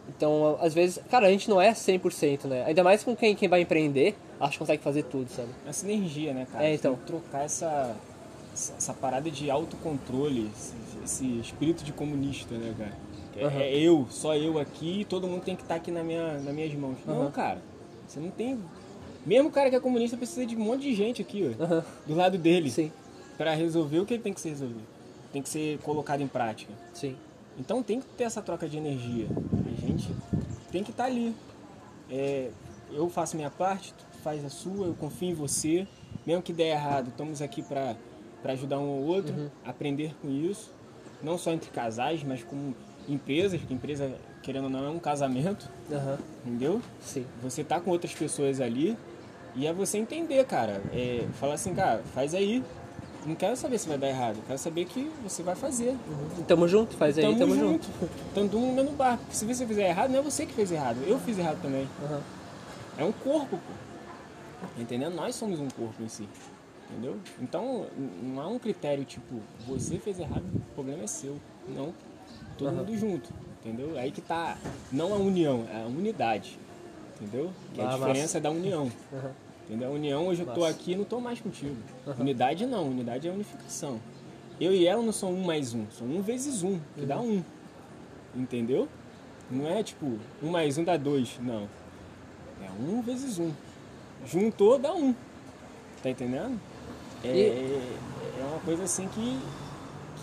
[0.10, 2.64] Então, às vezes, cara, a gente não é 100%, né?
[2.66, 5.50] Ainda mais com quem, quem vai empreender, acho que consegue fazer tudo, sabe?
[5.66, 6.66] É Essa energia, né, cara?
[6.66, 6.94] É, então.
[6.94, 7.96] Tem que trocar essa,
[8.54, 10.74] essa parada de autocontrole, esse,
[11.04, 12.94] esse espírito de comunista, né, cara?
[13.36, 13.60] É, Aham.
[13.60, 16.54] é eu, só eu aqui, e todo mundo tem que estar aqui na minha, nas
[16.54, 16.98] minhas mãos.
[17.06, 17.32] Não, Aham.
[17.32, 17.62] cara.
[18.08, 18.58] Você não tem
[19.26, 21.84] Mesmo o cara que é comunista precisa de um monte de gente aqui, ó, Aham.
[22.08, 22.92] do lado dele, Sim,
[23.38, 24.82] pra resolver o que ele tem que ser resolvido.
[25.32, 26.74] Tem que ser colocado em prática.
[26.94, 27.16] sim.
[27.60, 29.26] Então tem que ter essa troca de energia.
[29.66, 30.14] A gente
[30.72, 31.36] tem que estar ali.
[32.08, 32.52] É,
[32.92, 35.88] eu faço minha parte, tu faz a sua, eu confio em você.
[36.24, 37.96] Mesmo que der errado, estamos aqui para
[38.46, 40.72] ajudar um ao outro, aprender com isso.
[41.24, 42.76] Não só entre casais, mas como
[43.10, 44.14] empresas, que empresa,
[44.44, 46.20] querendo ou não, é um casamento, Aham.
[46.46, 46.80] entendeu?
[47.02, 47.26] Sim.
[47.42, 48.96] Você tá com outras pessoas ali
[49.56, 50.80] e é você entender, cara.
[50.94, 52.64] É, falar assim, cara, faz aí.
[53.26, 55.96] Não quero saber se vai dar errado, quero saber que você vai fazer.
[56.40, 57.86] E Tamo junto, faz aí, Tamo, tamo, junto.
[57.86, 58.10] junto.
[58.34, 59.24] Tamo no mesmo barco.
[59.32, 60.98] Se você fizer errado, não é você que fez errado.
[61.06, 61.88] Eu fiz errado também.
[62.06, 62.22] Aham.
[62.98, 64.72] É um corpo, pô.
[64.82, 65.14] Entendendo?
[65.16, 66.28] Nós somos um corpo em si.
[66.90, 67.18] Entendeu?
[67.42, 67.88] Então,
[68.24, 71.36] não há um critério tipo, você fez errado, o problema é seu.
[71.68, 71.94] Não.
[72.58, 72.78] Todo Aham.
[72.78, 73.30] mundo junto.
[73.64, 73.98] Entendeu?
[74.00, 74.58] Aí que tá.
[74.92, 76.58] Não a união, é a unidade.
[77.20, 77.52] Entendeu?
[77.74, 78.90] Que Ah, a diferença é da união.
[79.14, 79.32] Aham.
[79.68, 79.90] Entendeu?
[79.90, 80.72] A união, hoje eu tô Massa.
[80.72, 81.76] aqui e não tô mais contigo.
[82.18, 84.00] Unidade não, unidade é unificação.
[84.60, 87.44] Eu e ela não são um mais um, são um vezes um, que dá um.
[88.34, 88.88] Entendeu?
[89.52, 91.68] Não é tipo, um mais um dá dois, não.
[92.62, 93.52] É um vezes um.
[94.26, 95.14] Juntou, dá um.
[96.02, 96.58] Tá entendendo?
[97.24, 97.82] É,
[98.40, 99.40] é uma coisa assim que,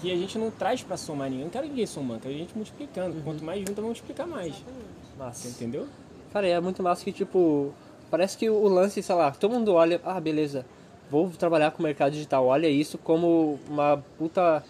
[0.00, 1.42] que a gente não traz pra somar ninguém.
[1.42, 3.22] Eu não quero ninguém somando, quero a gente multiplicando.
[3.22, 4.54] Quanto mais junta, vamos multiplicar mais.
[5.18, 5.48] Massa.
[5.48, 5.86] Entendeu?
[6.32, 7.72] Cara, é muito massa que, tipo,
[8.10, 10.64] parece que o lance, sei lá, todo mundo olha, ah, beleza,
[11.10, 14.62] vou trabalhar com o mercado digital, olha isso como uma puta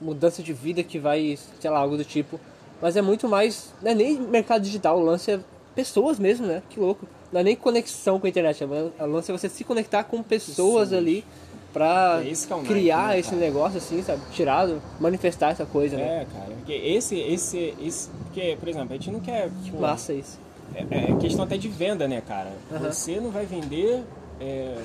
[0.00, 2.38] mudança de vida que vai, sei lá, algo do tipo.
[2.82, 5.40] Mas é muito mais, não é nem mercado digital, o lance é
[5.74, 6.62] pessoas mesmo, né?
[6.70, 7.06] Que louco.
[7.32, 10.56] Não é nem conexão com a internet, o lance é você se conectar com pessoas,
[10.56, 10.92] Pessoas.
[10.92, 11.24] ali
[11.72, 14.22] pra É que é criar né, esse negócio assim, sabe?
[14.30, 16.22] Tirado, manifestar essa coisa, né?
[16.22, 16.54] É, cara.
[16.54, 18.08] Porque esse, esse, esse.
[18.24, 19.50] Porque, por exemplo, a gente não quer.
[19.70, 20.38] pô, Massa isso.
[20.74, 22.52] É, é questão até de venda, né, cara?
[22.72, 22.92] Aham.
[22.92, 24.02] Você não vai vender
[24.40, 24.82] é,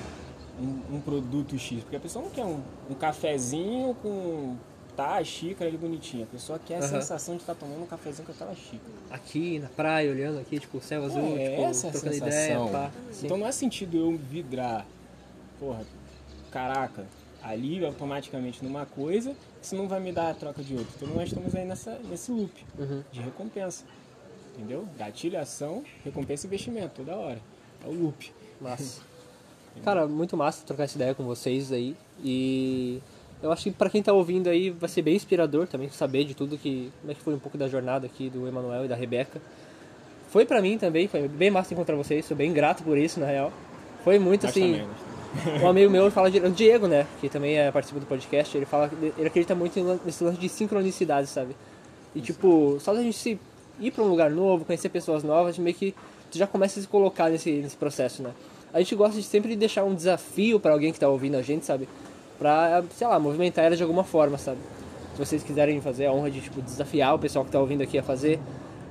[0.59, 2.59] um, um produto X, porque a pessoa não quer um,
[2.89, 4.55] um cafezinho com
[4.95, 6.25] tá, xícara ali bonitinha.
[6.25, 6.87] A pessoa quer a Aham.
[6.87, 8.91] sensação de estar tomando um cafezinho com aquela xícara.
[9.09, 12.27] Aqui na praia, olhando aqui, tipo, o céu azul, é, tipo, essa é a sensação.
[12.27, 12.91] ideia, pá.
[13.23, 14.85] Então não é sentido eu vidrar,
[15.59, 15.81] porra,
[16.51, 17.05] caraca,
[17.41, 20.91] ali automaticamente numa coisa, que senão vai me dar a troca de outra.
[20.97, 23.01] Então nós estamos aí nessa, nesse loop Uhum.
[23.11, 23.83] de recompensa.
[24.59, 24.85] Entendeu?
[24.97, 27.39] Gatilho, ação, recompensa e investimento, toda hora.
[27.85, 28.29] É o loop.
[28.59, 29.01] Massa.
[29.85, 31.95] Cara, muito massa trocar essa ideia com vocês aí.
[32.21, 33.01] E
[33.41, 36.33] eu acho que pra quem tá ouvindo aí vai ser bem inspirador também saber de
[36.33, 36.91] tudo que.
[36.99, 39.41] Como é que foi um pouco da jornada aqui do Emanuel e da Rebeca.
[40.27, 43.25] Foi pra mim também, foi bem massa encontrar vocês, sou bem grato por isso, na
[43.25, 43.53] real.
[44.03, 44.73] Foi muito Mas assim.
[44.73, 45.63] também.
[45.63, 47.07] Um amigo meu fala de, o Diego, né?
[47.21, 51.27] Que também é, participa do podcast, ele fala ele acredita muito nesse lance de sincronicidade,
[51.27, 51.55] sabe?
[52.13, 53.39] E tipo, só da gente se
[53.79, 55.95] ir pra um lugar novo, conhecer pessoas novas, meio que
[56.31, 58.31] tu já começa a se colocar nesse, nesse processo, né?
[58.73, 61.65] A gente gosta de sempre deixar um desafio pra alguém que tá ouvindo a gente,
[61.65, 61.87] sabe?
[62.37, 64.59] Pra, sei lá, movimentar ela de alguma forma, sabe?
[65.13, 67.97] Se vocês quiserem fazer a honra de, tipo, desafiar o pessoal que tá ouvindo aqui
[67.97, 68.39] a fazer,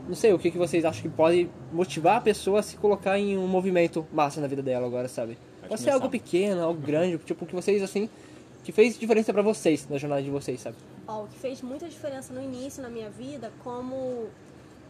[0.09, 3.19] não sei, o que, que vocês acham que pode motivar a pessoa a se colocar
[3.19, 5.39] em um movimento massa na vida dela agora, sabe?
[5.61, 8.09] Pode Pode ser algo pequeno, algo grande, tipo, que vocês, assim,
[8.65, 10.77] que fez diferença pra vocês, na jornada de vocês, sabe?
[11.07, 14.27] Ó, o que fez muita diferença no início na minha vida, como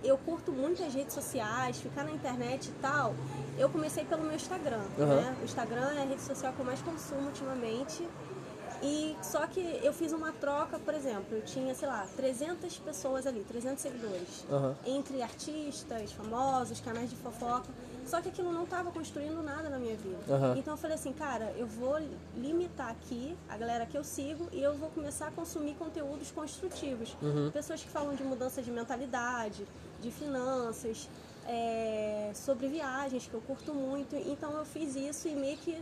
[0.04, 3.14] eu curto muito as redes sociais, ficar na internet e tal,
[3.58, 5.16] eu comecei pelo meu Instagram, Aham.
[5.16, 5.36] né?
[5.40, 8.06] O Instagram é a rede social que eu mais consumo ultimamente.
[8.80, 13.26] E só que eu fiz uma troca, por exemplo, eu tinha, sei lá, 300 pessoas
[13.26, 14.76] ali, 300 seguidores, Aham.
[14.86, 17.66] entre artistas, famosos, canais de fofoca.
[18.06, 20.16] Só que aquilo não estava construindo nada na minha vida.
[20.30, 20.54] Aham.
[20.56, 21.98] Então eu falei assim, cara, eu vou
[22.36, 27.16] limitar aqui a galera que eu sigo e eu vou começar a consumir conteúdos construtivos.
[27.20, 27.50] Uhum.
[27.50, 29.66] Pessoas que falam de mudança de mentalidade,
[30.00, 31.08] de finanças,
[31.46, 34.14] é, sobre viagens, que eu curto muito.
[34.16, 35.76] Então eu fiz isso e meio que,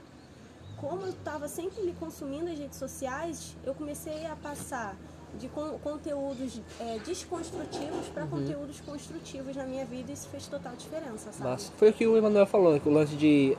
[0.76, 4.96] como eu estava sempre me consumindo as redes sociais, eu comecei a passar
[5.38, 10.74] de con- conteúdos é, desconstrutivos para conteúdos construtivos na minha vida e isso fez total
[10.76, 11.50] diferença, sabe?
[11.50, 13.56] Mas foi o que o Emanuel falou, que o lance de.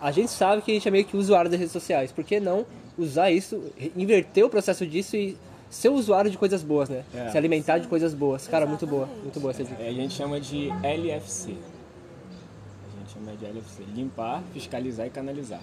[0.00, 2.38] A gente sabe que a gente é meio que usuário das redes sociais, por que
[2.40, 2.64] não
[2.96, 3.62] usar isso,
[3.96, 5.36] inverter o processo disso e
[5.70, 7.04] ser usuário de coisas boas, né?
[7.14, 7.30] É.
[7.30, 8.46] Se alimentar de coisas boas.
[8.48, 9.22] Cara, muito boa, Exatamente.
[9.24, 9.82] muito boa essa dica.
[9.82, 11.52] É, a gente chama de LFC.
[11.52, 13.82] A gente chama de LFC.
[13.94, 15.60] Limpar, fiscalizar e canalizar.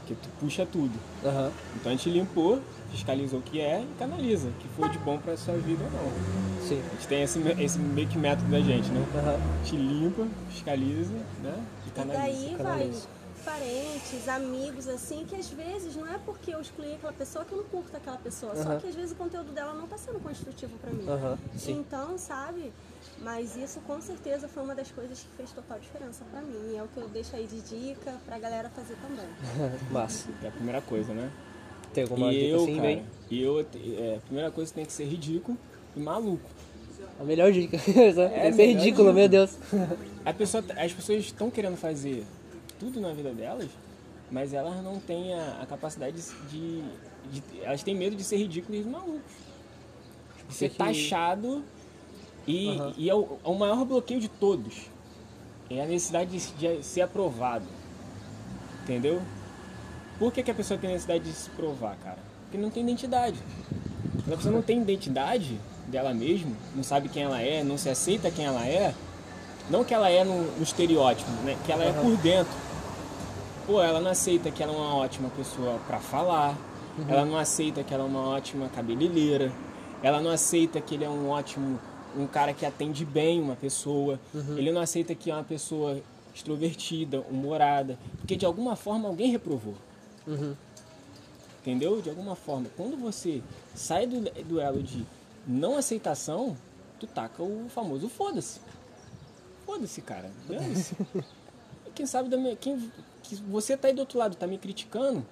[0.00, 0.92] Porque tu puxa tudo.
[1.24, 1.50] Aham.
[1.76, 4.48] Então a gente limpou, fiscalizou o que é e canaliza.
[4.48, 6.68] O que foi de bom pra sua vida ou não.
[6.68, 6.80] Sim.
[6.90, 9.02] A gente tem esse, esse meio que método da gente, né?
[9.16, 9.34] Aham.
[9.36, 11.54] A gente limpa, fiscaliza, né?
[11.86, 12.22] E E canaliza.
[12.22, 13.06] daí vai canaliza.
[13.44, 17.58] Parentes, amigos, assim, que às vezes não é porque eu excluí aquela pessoa que eu
[17.58, 18.80] não curto aquela pessoa, só Aham.
[18.80, 21.04] que às vezes o conteúdo dela não tá sendo construtivo pra mim.
[21.56, 21.72] Sim.
[21.78, 22.72] Então, sabe?
[23.20, 26.76] Mas isso com certeza foi uma das coisas que fez total diferença pra mim.
[26.76, 29.26] É o que eu deixo aí de dica pra galera fazer também.
[29.90, 30.28] Massa.
[30.42, 31.30] É a primeira coisa, né?
[31.92, 33.06] Tem alguma e dica eu, assim, cara, bem?
[33.30, 35.56] e eu, é, a primeira coisa tem que ser ridículo
[35.94, 36.48] e maluco.
[37.20, 37.76] A melhor dica.
[37.78, 39.12] é ser melhor ridículo, dica.
[39.12, 39.56] meu Deus.
[40.24, 42.24] A pessoa, as pessoas estão querendo fazer
[42.78, 43.68] tudo na vida delas,
[44.30, 46.16] mas elas não têm a, a capacidade
[46.50, 46.82] de,
[47.30, 49.32] de- Elas têm medo de ser ridículas e malucos.
[50.38, 51.62] Tipo, ser que- taxado
[52.46, 52.94] e, Aham.
[52.96, 54.88] e é o, é o maior bloqueio de todos.
[55.70, 57.64] É a necessidade de, de ser aprovado.
[58.82, 59.22] Entendeu?
[60.18, 62.18] Por que, que a pessoa tem necessidade de se provar, cara?
[62.42, 63.38] Porque não tem identidade.
[64.22, 65.58] Quando a pessoa não tem identidade
[65.88, 68.94] dela mesma, não sabe quem ela é, não se aceita quem ela é,
[69.70, 71.56] não que ela é no, no estereótipo, né?
[71.64, 72.52] Que ela é por dentro.
[73.66, 76.56] Pô, ela não aceita que ela é uma ótima pessoa pra falar.
[77.08, 79.50] Ela não aceita que ela é uma ótima cabeleireira.
[80.02, 81.80] Ela não aceita que ele é um ótimo,
[82.16, 84.20] um cara que atende bem uma pessoa.
[84.56, 85.98] Ele não aceita que é uma pessoa
[86.34, 89.74] extrovertida, humorada, porque de alguma forma alguém reprovou.
[90.26, 90.54] Uhum.
[91.62, 92.02] Entendeu?
[92.02, 92.66] De alguma forma.
[92.76, 93.42] Quando você
[93.74, 95.06] sai do duelo de
[95.46, 96.56] não aceitação,
[97.00, 98.60] tu taca o famoso foda-se.
[99.66, 100.30] Foda-se, cara.
[100.48, 100.96] Dane-se.
[101.94, 102.90] Quem sabe da minha, quem,
[103.22, 105.24] que você tá aí do outro lado, tá me criticando,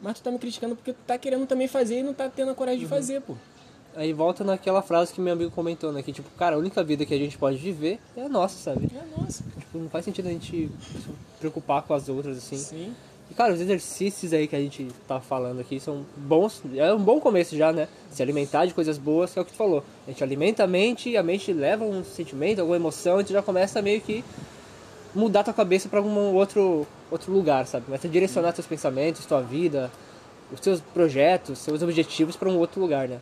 [0.00, 2.50] mas tu tá me criticando porque tu tá querendo também fazer e não tá tendo
[2.50, 3.34] a coragem de fazer, pô.
[3.94, 6.02] Aí volta naquela frase que meu amigo comentou, né?
[6.02, 8.90] Que tipo, cara, a única vida que a gente pode viver é a nossa, sabe?
[8.94, 9.44] É nossa.
[9.58, 12.56] Tipo, não faz sentido a gente se preocupar com as outras, assim.
[12.56, 12.94] Sim.
[13.30, 16.62] E, cara, os exercícios aí que a gente tá falando aqui são bons.
[16.74, 17.88] É um bom começo já, né?
[18.10, 19.82] Se alimentar de coisas boas, que é o que tu falou.
[20.06, 23.32] A gente alimenta a mente e a mente leva um sentimento, alguma emoção, e tu
[23.32, 24.22] já começa a meio que
[25.14, 27.86] mudar tua cabeça pra algum outro, outro lugar, sabe?
[27.86, 29.90] Começa a direcionar teus pensamentos, tua vida,
[30.52, 33.18] os teus projetos, seus objetivos pra um outro lugar, né?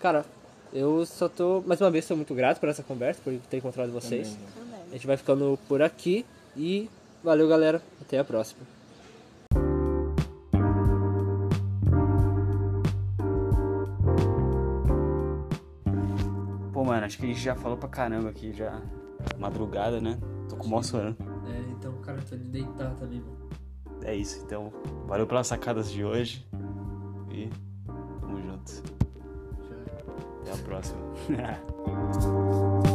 [0.00, 0.24] Cara,
[0.72, 3.92] eu só tô, mais uma vez, sou muito grato por essa conversa, por ter encontrado
[3.92, 4.30] vocês.
[4.30, 4.78] Também, né?
[4.90, 6.24] A gente vai ficando por aqui
[6.56, 6.88] e
[7.22, 7.80] valeu, galera.
[8.00, 8.71] Até a próxima.
[17.02, 18.80] Mano, acho que a gente já falou pra caramba aqui, já.
[19.38, 20.18] Madrugada, né?
[20.48, 21.16] Tô com o maior sono.
[21.46, 23.50] É, então, cara, tô de deitar também, mano.
[24.02, 24.72] É isso, então.
[25.06, 26.46] Valeu pelas sacadas de hoje.
[27.30, 27.48] E
[28.20, 28.82] tamo junto.
[30.40, 31.00] Até a próxima.